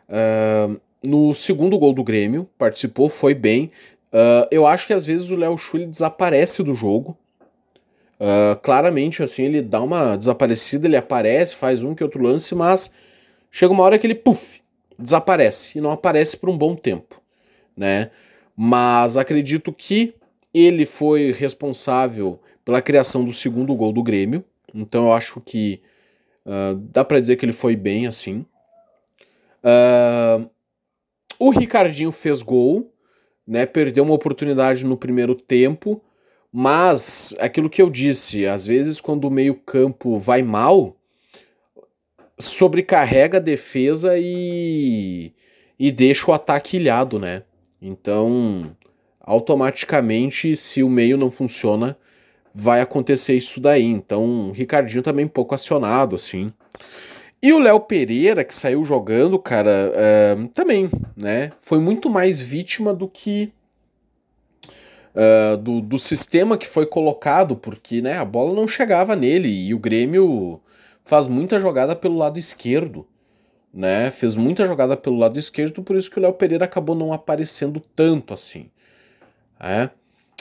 uh, 0.09 0.81
no 1.03 1.33
segundo 1.35 1.79
gol 1.79 1.93
do 1.93 2.05
Grêmio, 2.05 2.49
participou, 2.59 3.09
foi 3.09 3.35
bem. 3.35 3.71
Uh, 4.13 4.47
eu 4.51 4.67
acho 4.67 4.87
que 4.87 4.93
às 4.93 5.07
vezes 5.07 5.31
o 5.31 5.37
Léo 5.37 5.57
Chu 5.57 5.77
ele 5.77 5.87
desaparece 5.87 6.63
do 6.63 6.75
jogo. 6.75 7.17
Uh, 8.21 8.59
claramente, 8.61 9.23
assim, 9.23 9.45
ele 9.45 9.63
dá 9.63 9.81
uma 9.81 10.17
desaparecida, 10.17 10.87
ele 10.87 10.97
aparece, 10.97 11.55
faz 11.55 11.83
um 11.83 11.95
que 11.95 12.05
outro 12.05 12.23
lance, 12.23 12.55
mas 12.55 12.93
chega 13.51 13.73
uma 13.73 13.83
hora 13.83 13.99
que 13.99 14.07
ele, 14.07 14.15
puf, 14.15 14.61
desaparece 14.99 15.79
e 15.79 15.81
não 15.81 15.91
aparece 15.91 16.37
por 16.37 16.51
um 16.51 16.59
bom 16.59 16.77
tempo, 16.77 17.23
né? 17.75 18.11
Mas 18.63 19.17
acredito 19.17 19.73
que 19.73 20.13
ele 20.53 20.85
foi 20.85 21.33
responsável 21.33 22.39
pela 22.63 22.83
criação 22.83 23.25
do 23.25 23.33
segundo 23.33 23.75
gol 23.75 23.91
do 23.91 24.03
Grêmio, 24.03 24.45
então 24.75 25.07
eu 25.07 25.15
acho 25.15 25.41
que 25.41 25.81
uh, 26.45 26.75
dá 26.75 27.03
para 27.03 27.19
dizer 27.19 27.37
que 27.37 27.47
ele 27.47 27.55
foi 27.55 27.75
bem 27.75 28.07
assim. 28.07 28.45
Uh, 29.65 30.47
o 31.39 31.49
Ricardinho 31.49 32.13
fez 32.13 32.43
gol, 32.43 32.93
né? 33.47 33.65
Perdeu 33.65 34.05
uma 34.05 34.13
oportunidade 34.13 34.85
no 34.85 34.95
primeiro 34.95 35.35
tempo, 35.35 35.99
mas 36.53 37.35
aquilo 37.41 37.71
que 37.71 37.81
eu 37.81 37.89
disse, 37.89 38.47
às 38.47 38.67
vezes 38.67 39.01
quando 39.01 39.25
o 39.25 39.31
meio-campo 39.31 40.19
vai 40.19 40.43
mal, 40.43 40.95
sobrecarrega 42.39 43.39
a 43.39 43.41
defesa 43.41 44.19
e, 44.19 45.33
e 45.79 45.91
deixa 45.91 46.31
o 46.31 46.35
ataque 46.35 46.77
ilhado, 46.77 47.19
né? 47.19 47.45
Então, 47.81 48.77
automaticamente, 49.21 50.57
se 50.57 50.83
o 50.83 50.89
meio 50.89 51.17
não 51.17 51.31
funciona, 51.31 51.97
vai 52.55 52.81
acontecer 52.81 53.35
isso 53.35 53.61
daí. 53.61 53.85
Então, 53.85 54.49
o 54.49 54.53
Ricardinho 54.53 55.03
também 55.03 55.27
pouco 55.27 55.55
acionado, 55.55 56.15
assim. 56.15 56.53
E 57.43 57.53
o 57.53 57.59
Léo 57.59 57.81
Pereira, 57.81 58.45
que 58.45 58.55
saiu 58.55 58.85
jogando, 58.85 59.39
cara, 59.39 59.71
é, 59.95 60.37
também, 60.53 60.91
né? 61.17 61.53
Foi 61.63 61.79
muito 61.79 62.11
mais 62.11 62.41
vítima 62.41 62.93
do 62.93 63.09
que. 63.09 63.53
Uh, 65.13 65.57
do, 65.57 65.81
do 65.81 65.99
sistema 65.99 66.57
que 66.57 66.69
foi 66.69 66.87
colocado, 66.87 67.57
porque 67.57 68.01
né, 68.01 68.17
a 68.17 68.25
bola 68.25 68.55
não 68.55 68.69
chegava 68.69 69.17
nele 69.17 69.49
e 69.49 69.75
o 69.75 69.79
Grêmio 69.79 70.61
faz 71.03 71.27
muita 71.27 71.59
jogada 71.59 71.97
pelo 71.97 72.17
lado 72.17 72.39
esquerdo, 72.39 73.05
né? 73.73 74.11
Fez 74.11 74.35
muita 74.35 74.67
jogada 74.67 74.97
pelo 74.97 75.17
lado 75.17 75.39
esquerdo, 75.39 75.83
por 75.83 75.97
isso 75.97 76.11
que 76.11 76.19
o 76.19 76.23
Léo 76.23 76.33
Pereira 76.33 76.65
acabou 76.65 76.95
não 76.95 77.13
aparecendo 77.13 77.81
tanto 77.95 78.35
assim. 78.35 78.71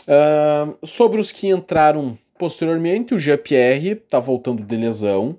Uh, 0.08 0.86
sobre 0.86 1.20
os 1.20 1.32
que 1.32 1.48
entraram 1.48 2.18
posteriormente, 2.38 3.14
o 3.14 3.20
Jean-Pierre 3.20 3.96
tá 3.96 4.20
voltando 4.20 4.64
de 4.64 4.76
lesão. 4.76 5.38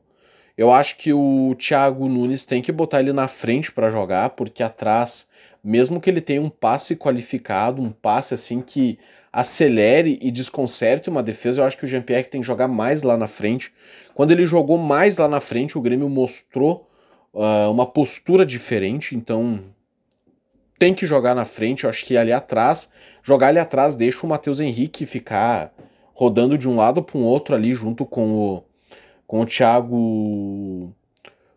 Eu 0.56 0.70
acho 0.70 0.98
que 0.98 1.12
o 1.12 1.54
Thiago 1.58 2.06
Nunes 2.06 2.44
tem 2.44 2.60
que 2.60 2.70
botar 2.70 3.00
ele 3.00 3.12
na 3.12 3.26
frente 3.26 3.72
para 3.72 3.90
jogar, 3.90 4.30
porque 4.30 4.62
atrás, 4.62 5.26
mesmo 5.64 6.00
que 6.00 6.10
ele 6.10 6.20
tenha 6.20 6.42
um 6.42 6.50
passe 6.50 6.94
qualificado, 6.94 7.80
um 7.80 7.90
passe 7.90 8.34
assim 8.34 8.60
que 8.60 8.98
acelere 9.32 10.18
e 10.20 10.30
desconcerte 10.30 11.08
uma 11.08 11.22
defesa, 11.22 11.62
eu 11.62 11.64
acho 11.64 11.78
que 11.78 11.84
o 11.84 11.88
Jean-Pierre 11.88 12.28
tem 12.28 12.40
que 12.40 12.46
jogar 12.46 12.68
mais 12.68 13.02
lá 13.02 13.16
na 13.16 13.26
frente. 13.26 13.72
Quando 14.14 14.32
ele 14.32 14.44
jogou 14.44 14.76
mais 14.76 15.16
lá 15.16 15.26
na 15.26 15.40
frente, 15.40 15.78
o 15.78 15.80
Grêmio 15.80 16.08
mostrou 16.08 16.89
uh, 17.32 17.70
uma 17.70 17.86
postura 17.86 18.44
diferente, 18.44 19.16
então 19.16 19.64
tem 20.78 20.94
que 20.94 21.06
jogar 21.06 21.34
na 21.34 21.44
frente. 21.44 21.84
Eu 21.84 21.90
acho 21.90 22.04
que 22.04 22.16
ali 22.16 22.32
atrás, 22.32 22.90
jogar 23.22 23.48
ali 23.48 23.58
atrás 23.58 23.94
deixa 23.94 24.24
o 24.26 24.28
Matheus 24.28 24.60
Henrique 24.60 25.06
ficar 25.06 25.72
rodando 26.14 26.56
de 26.56 26.68
um 26.68 26.76
lado 26.76 27.02
para 27.02 27.18
um 27.18 27.24
outro 27.24 27.54
ali 27.54 27.72
junto 27.74 28.04
com 28.04 28.34
o 28.34 28.64
com 29.26 29.42
o 29.42 29.46
Thiago 29.46 30.92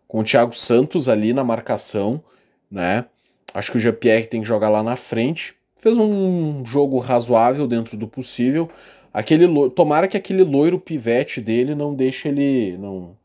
com 0.07 0.19
o 0.19 0.23
Thiago 0.23 0.53
Santos 0.53 1.09
ali 1.09 1.33
na 1.33 1.43
marcação, 1.43 2.23
né? 2.69 3.05
Acho 3.53 3.71
que 3.71 3.77
o 3.77 3.79
GPR 3.79 4.27
tem 4.27 4.41
que 4.41 4.47
jogar 4.47 4.69
lá 4.69 4.83
na 4.83 4.95
frente. 4.95 5.55
Fez 5.75 5.97
um 5.97 6.63
jogo 6.65 6.99
razoável 6.99 7.67
dentro 7.67 7.97
do 7.97 8.07
possível. 8.07 8.69
Aquele 9.13 9.47
tomara 9.71 10.07
que 10.07 10.17
aquele 10.17 10.43
loiro 10.43 10.79
pivete 10.79 11.41
dele 11.41 11.75
não 11.75 11.93
deixe 11.95 12.27
ele 12.27 12.77
não 12.77 13.15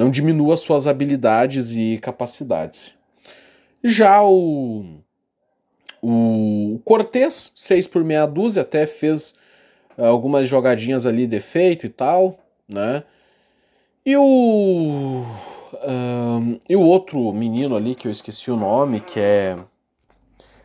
não 0.00 0.08
diminua 0.08 0.56
suas 0.56 0.86
habilidades 0.86 1.72
e 1.72 1.98
capacidades. 1.98 2.94
Já 3.84 4.22
o 4.24 5.02
o 6.02 6.80
Cortez, 6.82 7.52
6 7.54 7.86
por 7.86 8.02
meia 8.02 8.24
dúzia, 8.24 8.62
até 8.62 8.86
fez 8.86 9.34
eh, 9.98 10.06
algumas 10.06 10.48
jogadinhas 10.48 11.04
ali 11.04 11.26
de 11.26 11.36
efeito 11.36 11.84
e 11.84 11.90
tal, 11.90 12.38
né? 12.66 13.02
E 14.06 14.16
o. 14.16 15.22
Um, 15.86 16.58
e 16.66 16.74
o 16.74 16.80
outro 16.80 17.30
menino 17.34 17.76
ali, 17.76 17.94
que 17.94 18.08
eu 18.08 18.10
esqueci 18.10 18.50
o 18.50 18.56
nome, 18.56 19.00
que 19.00 19.20
é. 19.20 19.58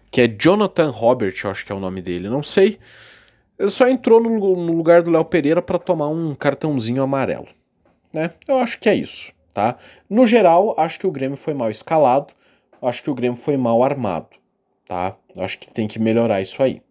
que 0.09 0.21
é 0.21 0.27
Jonathan 0.29 0.89
Robert, 0.91 1.33
eu 1.43 1.51
acho 1.51 1.65
que 1.65 1.73
é 1.73 1.75
o 1.75 1.79
nome 1.81 2.01
dele, 2.01 2.29
não 2.29 2.41
sei. 2.41 2.79
Ele 3.59 3.69
só 3.69 3.89
entrou 3.89 4.21
no, 4.21 4.29
no 4.55 4.71
lugar 4.71 5.03
do 5.03 5.11
Léo 5.11 5.25
Pereira 5.25 5.61
para 5.61 5.77
tomar 5.77 6.07
um 6.07 6.33
cartãozinho 6.33 7.03
amarelo. 7.03 7.47
Né? 8.15 8.31
Eu 8.47 8.59
acho 8.59 8.79
que 8.79 8.87
é 8.87 8.95
isso. 8.95 9.33
Tá? 9.53 9.75
No 10.09 10.25
geral, 10.25 10.73
acho 10.77 10.97
que 10.97 11.05
o 11.05 11.11
Grêmio 11.11 11.37
foi 11.37 11.53
mal 11.53 11.69
escalado, 11.69 12.33
acho 12.81 13.03
que 13.03 13.09
o 13.09 13.13
Grêmio 13.13 13.37
foi 13.37 13.57
mal 13.57 13.83
armado. 13.83 14.29
Tá? 14.87 15.15
Acho 15.37 15.59
que 15.59 15.73
tem 15.73 15.85
que 15.85 15.99
melhorar 15.99 16.41
isso 16.41 16.63
aí. 16.63 16.81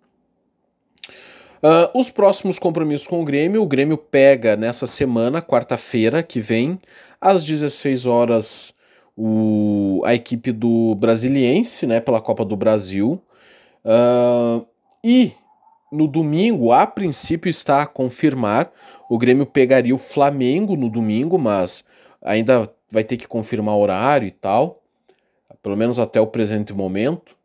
Uh, 1.62 1.98
os 1.98 2.10
próximos 2.10 2.58
compromissos 2.58 3.06
com 3.06 3.22
o 3.22 3.24
Grêmio, 3.24 3.62
o 3.62 3.66
Grêmio 3.66 3.96
pega 3.96 4.54
nessa 4.54 4.86
semana, 4.86 5.40
quarta-feira 5.40 6.22
que 6.22 6.40
vem, 6.40 6.78
às 7.18 7.42
16 7.42 8.04
horas, 8.04 8.74
o, 9.16 10.02
a 10.04 10.14
equipe 10.14 10.52
do 10.52 10.94
Brasiliense, 10.96 11.86
né, 11.86 12.00
pela 12.00 12.20
Copa 12.20 12.44
do 12.44 12.54
Brasil. 12.54 13.18
Uh, 13.82 14.66
e 15.02 15.32
no 15.94 16.08
domingo, 16.08 16.72
a 16.72 16.86
princípio 16.86 17.48
está 17.48 17.82
a 17.82 17.86
confirmar, 17.86 18.70
o 19.08 19.16
Grêmio 19.16 19.46
pegaria 19.46 19.94
o 19.94 19.98
Flamengo 19.98 20.76
no 20.76 20.88
domingo, 20.88 21.38
mas 21.38 21.84
ainda 22.20 22.68
vai 22.90 23.04
ter 23.04 23.16
que 23.16 23.28
confirmar 23.28 23.76
horário 23.76 24.26
e 24.26 24.30
tal, 24.30 24.82
pelo 25.62 25.76
menos 25.76 25.98
até 25.98 26.20
o 26.20 26.26
presente 26.26 26.72
momento. 26.72 27.36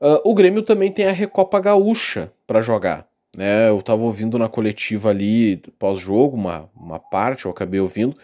Uh, 0.00 0.20
o 0.24 0.34
Grêmio 0.34 0.62
também 0.62 0.92
tem 0.92 1.06
a 1.06 1.12
Recopa 1.12 1.58
Gaúcha 1.58 2.32
para 2.46 2.60
jogar. 2.60 3.06
Né? 3.36 3.68
Eu 3.68 3.80
estava 3.80 4.02
ouvindo 4.02 4.38
na 4.38 4.48
coletiva 4.48 5.10
ali, 5.10 5.56
pós-jogo, 5.78 6.36
uma, 6.36 6.70
uma 6.76 6.98
parte, 6.98 7.46
eu 7.46 7.50
acabei 7.50 7.80
ouvindo, 7.80 8.16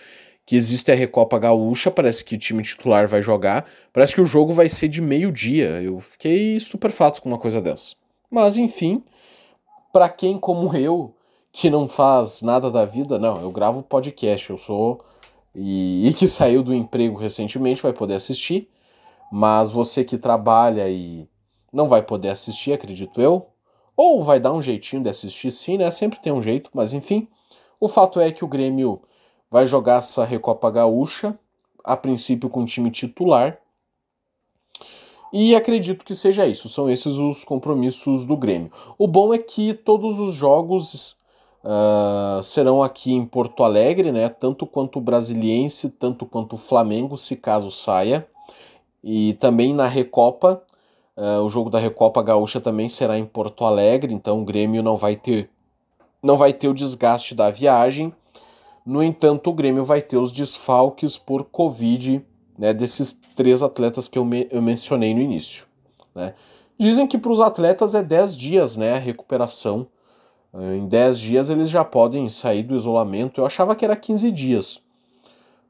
que 0.47 0.57
existe 0.57 0.93
a 0.93 0.95
Recopa 0.95 1.39
Gaúcha, 1.39 1.91
parece 1.91 2.25
que 2.25 2.35
o 2.35 2.39
time 2.39 2.63
titular 2.63 3.09
vai 3.09 3.23
jogar, 3.23 3.67
parece 3.93 4.15
que 4.15 4.21
o 4.21 4.27
jogo 4.27 4.53
vai 4.53 4.69
ser 4.69 4.89
de 4.89 5.01
meio-dia. 5.01 5.83
Eu 5.83 6.01
fiquei 6.01 6.55
estupefato 6.55 7.23
com 7.23 7.29
uma 7.29 7.39
coisa 7.39 7.61
dessa. 7.61 7.95
Mas 8.31 8.57
enfim, 8.57 9.03
para 9.95 10.09
quem 10.09 10.37
como 10.41 10.77
eu, 10.77 11.15
que 11.53 11.71
não 11.71 11.89
faz 11.89 12.43
nada 12.43 12.69
da 12.69 12.85
vida, 12.85 13.17
não, 13.17 13.41
eu 13.41 13.53
gravo 13.53 13.81
podcast, 13.81 14.51
eu 14.51 14.59
sou. 14.59 15.05
E, 15.55 16.09
e 16.09 16.13
que 16.13 16.27
saiu 16.27 16.65
do 16.65 16.75
emprego 16.75 17.17
recentemente 17.17 17.81
vai 17.81 17.93
poder 17.93 18.15
assistir, 18.15 18.69
mas 19.31 19.71
você 19.71 20.03
que 20.03 20.19
trabalha 20.19 20.91
e 20.91 21.29
não 21.73 21.87
vai 21.87 22.03
poder 22.03 22.31
assistir, 22.31 22.73
acredito 22.73 23.21
eu, 23.21 23.47
ou 23.97 24.25
vai 24.25 24.41
dar 24.41 24.53
um 24.53 24.61
jeitinho 24.61 25.01
de 25.01 25.09
assistir 25.09 25.53
sim, 25.53 25.79
né? 25.79 25.89
Sempre 25.93 26.21
tem 26.21 26.33
um 26.33 26.43
jeito, 26.43 26.71
mas 26.75 26.93
enfim. 26.93 27.29
O 27.79 27.87
fato 27.87 28.19
é 28.19 28.33
que 28.33 28.45
o 28.45 28.49
Grêmio 28.49 29.01
vai 29.49 29.65
jogar 29.65 29.99
essa 29.99 30.25
Recopa 30.25 30.73
Gaúcha, 30.73 31.39
a 31.85 31.97
princípio 31.97 32.51
com 32.51 32.63
o 32.63 32.67
time 32.67 32.91
titular. 32.91 33.61
E 35.37 35.57
acredito 35.57 36.05
que 36.05 36.15
seja 36.15 36.47
isso, 36.47 36.69
são 36.69 36.89
esses 36.89 37.15
os 37.15 37.43
compromissos 37.43 38.25
do 38.25 38.37
Grêmio. 38.37 38.71
O 38.97 39.09
bom 39.09 39.35
é 39.35 39.39
que 39.39 39.75
todos 39.75 40.21
os 40.21 40.37
jogos 40.37 41.17
uh, 41.65 42.41
serão 42.41 42.81
aqui 42.81 43.13
em 43.13 43.27
Porto 43.27 43.65
Alegre, 43.65 44.13
né? 44.13 44.29
Tanto 44.29 44.65
quanto 44.65 45.01
o 45.01 45.03
Brasiliense, 45.03 45.91
tanto 45.91 46.25
quanto 46.25 46.53
o 46.53 46.57
Flamengo, 46.57 47.17
se 47.17 47.35
caso 47.35 47.69
saia. 47.73 48.25
E 49.03 49.33
também 49.33 49.75
na 49.75 49.89
Recopa, 49.89 50.63
uh, 51.17 51.43
o 51.43 51.51
jogo 51.51 51.69
da 51.69 51.81
Recopa 51.81 52.23
Gaúcha 52.23 52.61
também 52.61 52.89
será 52.89 53.19
em 53.19 53.25
Porto 53.25 53.65
Alegre, 53.65 54.15
então 54.15 54.41
o 54.41 54.45
Grêmio 54.45 54.85
não 54.85 54.97
vai 54.97 55.17
ter, 55.17 55.51
não 56.23 56.37
vai 56.37 56.53
ter 56.53 56.69
o 56.69 56.75
desgaste 56.75 57.35
da 57.35 57.51
viagem 57.51 58.13
no 58.85 59.03
entanto, 59.03 59.49
o 59.49 59.53
Grêmio 59.55 59.83
vai 59.83 60.03
ter 60.03 60.19
os 60.19 60.31
desfalques 60.31 61.17
por 61.17 61.45
Covid 61.45 62.23
né, 62.59 62.73
desses 62.73 63.13
três 63.35 63.63
atletas 63.63 64.09
que 64.09 64.19
eu, 64.19 64.25
me, 64.25 64.47
eu 64.51 64.63
mencionei 64.63 65.15
no 65.15 65.21
início. 65.21 65.67
Né. 66.15 66.35
Dizem 66.79 67.07
que 67.07 67.19
para 67.19 67.33
os 67.33 67.41
atletas 67.41 67.95
é 67.95 68.03
10 68.03 68.37
dias 68.37 68.77
né, 68.77 68.95
a 68.95 68.99
recuperação. 68.99 69.87
Em 70.53 70.87
10 70.87 71.19
dias 71.19 71.51
eles 71.51 71.69
já 71.69 71.85
podem 71.85 72.29
sair 72.29 72.63
do 72.63 72.75
isolamento. 72.75 73.41
Eu 73.41 73.47
achava 73.47 73.75
que 73.75 73.85
era 73.85 73.97
15 73.97 74.31
dias. 74.31 74.81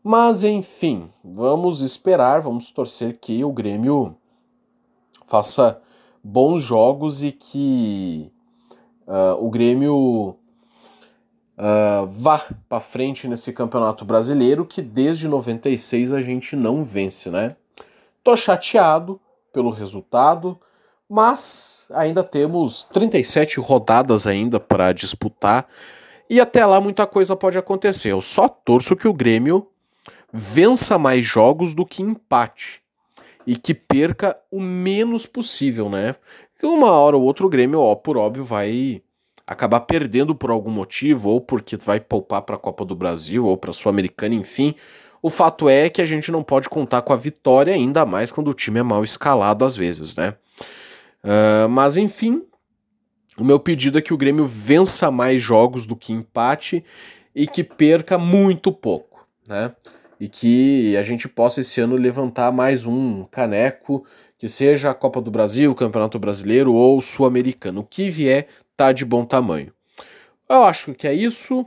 Mas 0.03 0.45
enfim, 0.45 1.09
vamos 1.25 1.81
esperar, 1.81 2.43
vamos 2.43 2.71
torcer 2.71 3.19
que 3.19 3.43
o 3.43 3.51
Grêmio 3.51 4.15
faça 5.27 5.81
bons 6.23 6.63
jogos 6.63 7.25
e 7.25 7.33
que 7.33 8.31
uh, 9.07 9.43
o 9.43 9.49
Grêmio 9.49 10.37
uh, 11.59 12.07
vá 12.07 12.45
para 12.69 12.81
frente 12.81 13.29
nesse 13.29 13.53
campeonato 13.53 14.05
brasileiro 14.05 14.65
que 14.65 14.83
desde 14.83 15.29
96 15.29 16.13
a 16.13 16.21
gente 16.21 16.57
não 16.57 16.85
vence, 16.85 17.31
né? 17.31 17.57
Tô 18.23 18.37
chateado 18.37 19.21
pelo 19.53 19.71
resultado, 19.71 20.59
mas 21.09 21.89
ainda 21.93 22.25
temos 22.25 22.85
37 22.93 23.61
rodadas 23.61 24.27
ainda 24.27 24.59
para 24.59 24.93
disputar 24.93 25.67
e 26.29 26.41
até 26.41 26.65
lá 26.65 26.81
muita 26.81 27.07
coisa 27.07 27.37
pode 27.37 27.59
acontecer. 27.59 28.13
Eu 28.13 28.21
só 28.21 28.49
torço 28.49 28.97
que 28.97 29.07
o 29.07 29.13
Grêmio 29.13 29.69
vença 30.33 30.99
mais 30.99 31.25
jogos 31.25 31.75
do 31.75 31.87
que 31.87 32.03
empate 32.03 32.83
e 33.47 33.57
que 33.57 33.75
perca 33.75 34.37
o 34.51 34.59
menos 34.59 35.27
possível, 35.27 35.91
né? 35.91 36.17
uma 36.63 36.91
hora 36.91 37.17
ou 37.17 37.23
outra 37.23 37.47
o 37.47 37.49
Grêmio, 37.49 37.79
ó, 37.79 37.95
por 37.95 38.17
óbvio, 38.17 38.43
vai 38.43 39.03
acabar 39.47 39.81
perdendo 39.81 40.35
por 40.35 40.51
algum 40.51 40.71
motivo, 40.71 41.31
ou 41.31 41.41
porque 41.41 41.77
vai 41.77 42.01
poupar 42.01 42.43
para 42.43 42.57
a 42.57 42.59
Copa 42.59 42.85
do 42.85 42.95
Brasil, 42.95 43.45
ou 43.45 43.57
para 43.57 43.71
a 43.71 43.73
Sul-Americana, 43.73 44.35
enfim. 44.35 44.75
O 45.23 45.31
fato 45.31 45.69
é 45.69 45.89
que 45.89 46.03
a 46.03 46.05
gente 46.05 46.31
não 46.31 46.43
pode 46.43 46.69
contar 46.69 47.03
com 47.03 47.13
a 47.13 47.17
vitória, 47.17 47.75
ainda 47.75 48.05
mais 48.05 48.31
quando 48.31 48.49
o 48.49 48.55
time 48.55 48.81
é 48.81 48.83
mal 48.83 49.03
escalado 49.03 49.65
às 49.65 49.77
vezes, 49.77 50.15
né? 50.15 50.35
Uh, 51.23 51.69
mas 51.69 51.97
enfim, 51.97 52.43
o 53.39 53.43
meu 53.43 53.59
pedido 53.59 53.99
é 53.99 54.03
que 54.03 54.13
o 54.13 54.19
Grêmio 54.19 54.47
vença 54.47 55.11
mais 55.11 55.41
jogos 55.41 55.87
do 55.87 55.97
que 55.97 56.13
empate 56.13 56.85
e 57.35 57.47
que 57.47 57.65
perca 57.65 58.17
muito 58.19 58.71
pouco, 58.71 59.27
né? 59.49 59.75
E 60.21 60.29
que 60.29 60.97
a 60.97 61.03
gente 61.03 61.27
possa 61.27 61.61
esse 61.61 61.81
ano 61.81 61.97
levantar 61.97 62.53
mais 62.53 62.87
um 62.87 63.25
caneco, 63.25 64.05
que 64.39 64.47
seja 64.47 64.91
a 64.91 64.95
Copa 64.95 65.21
do 65.21 65.31
Brasil, 65.31 65.75
Campeonato 65.75 66.19
Brasileiro 66.19 66.73
ou 66.73 67.01
Sul-Americano. 67.01 67.81
O 67.81 67.85
que 67.85 68.11
vier 68.11 68.47
tá 68.77 68.93
de 68.93 69.05
bom 69.05 69.25
tamanho. 69.25 69.73
Eu 70.49 70.65
acho 70.65 70.95
que 70.95 71.07
é 71.07 71.15
isso. 71.15 71.67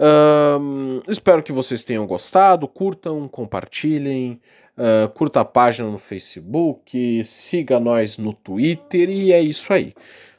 Um, 0.00 1.00
espero 1.08 1.42
que 1.42 1.52
vocês 1.52 1.82
tenham 1.82 2.06
gostado. 2.06 2.66
Curtam, 2.66 3.28
compartilhem. 3.28 4.40
Uh, 4.76 5.08
curta 5.10 5.40
a 5.40 5.44
página 5.44 5.88
no 5.88 5.98
Facebook, 5.98 7.22
siga 7.22 7.78
nós 7.78 8.18
no 8.18 8.32
Twitter 8.32 9.08
e 9.08 9.32
é 9.32 9.40
isso 9.40 9.72
aí, 9.72 9.94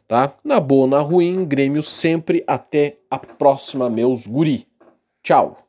tá? 0.06 0.36
Na 0.44 0.60
boa, 0.60 0.86
na 0.86 1.00
ruim, 1.00 1.46
Grêmio 1.46 1.82
sempre. 1.82 2.44
Até 2.46 2.98
a 3.10 3.18
próxima, 3.18 3.90
meus 3.90 4.28
guri. 4.28 4.68
Tchau! 5.24 5.65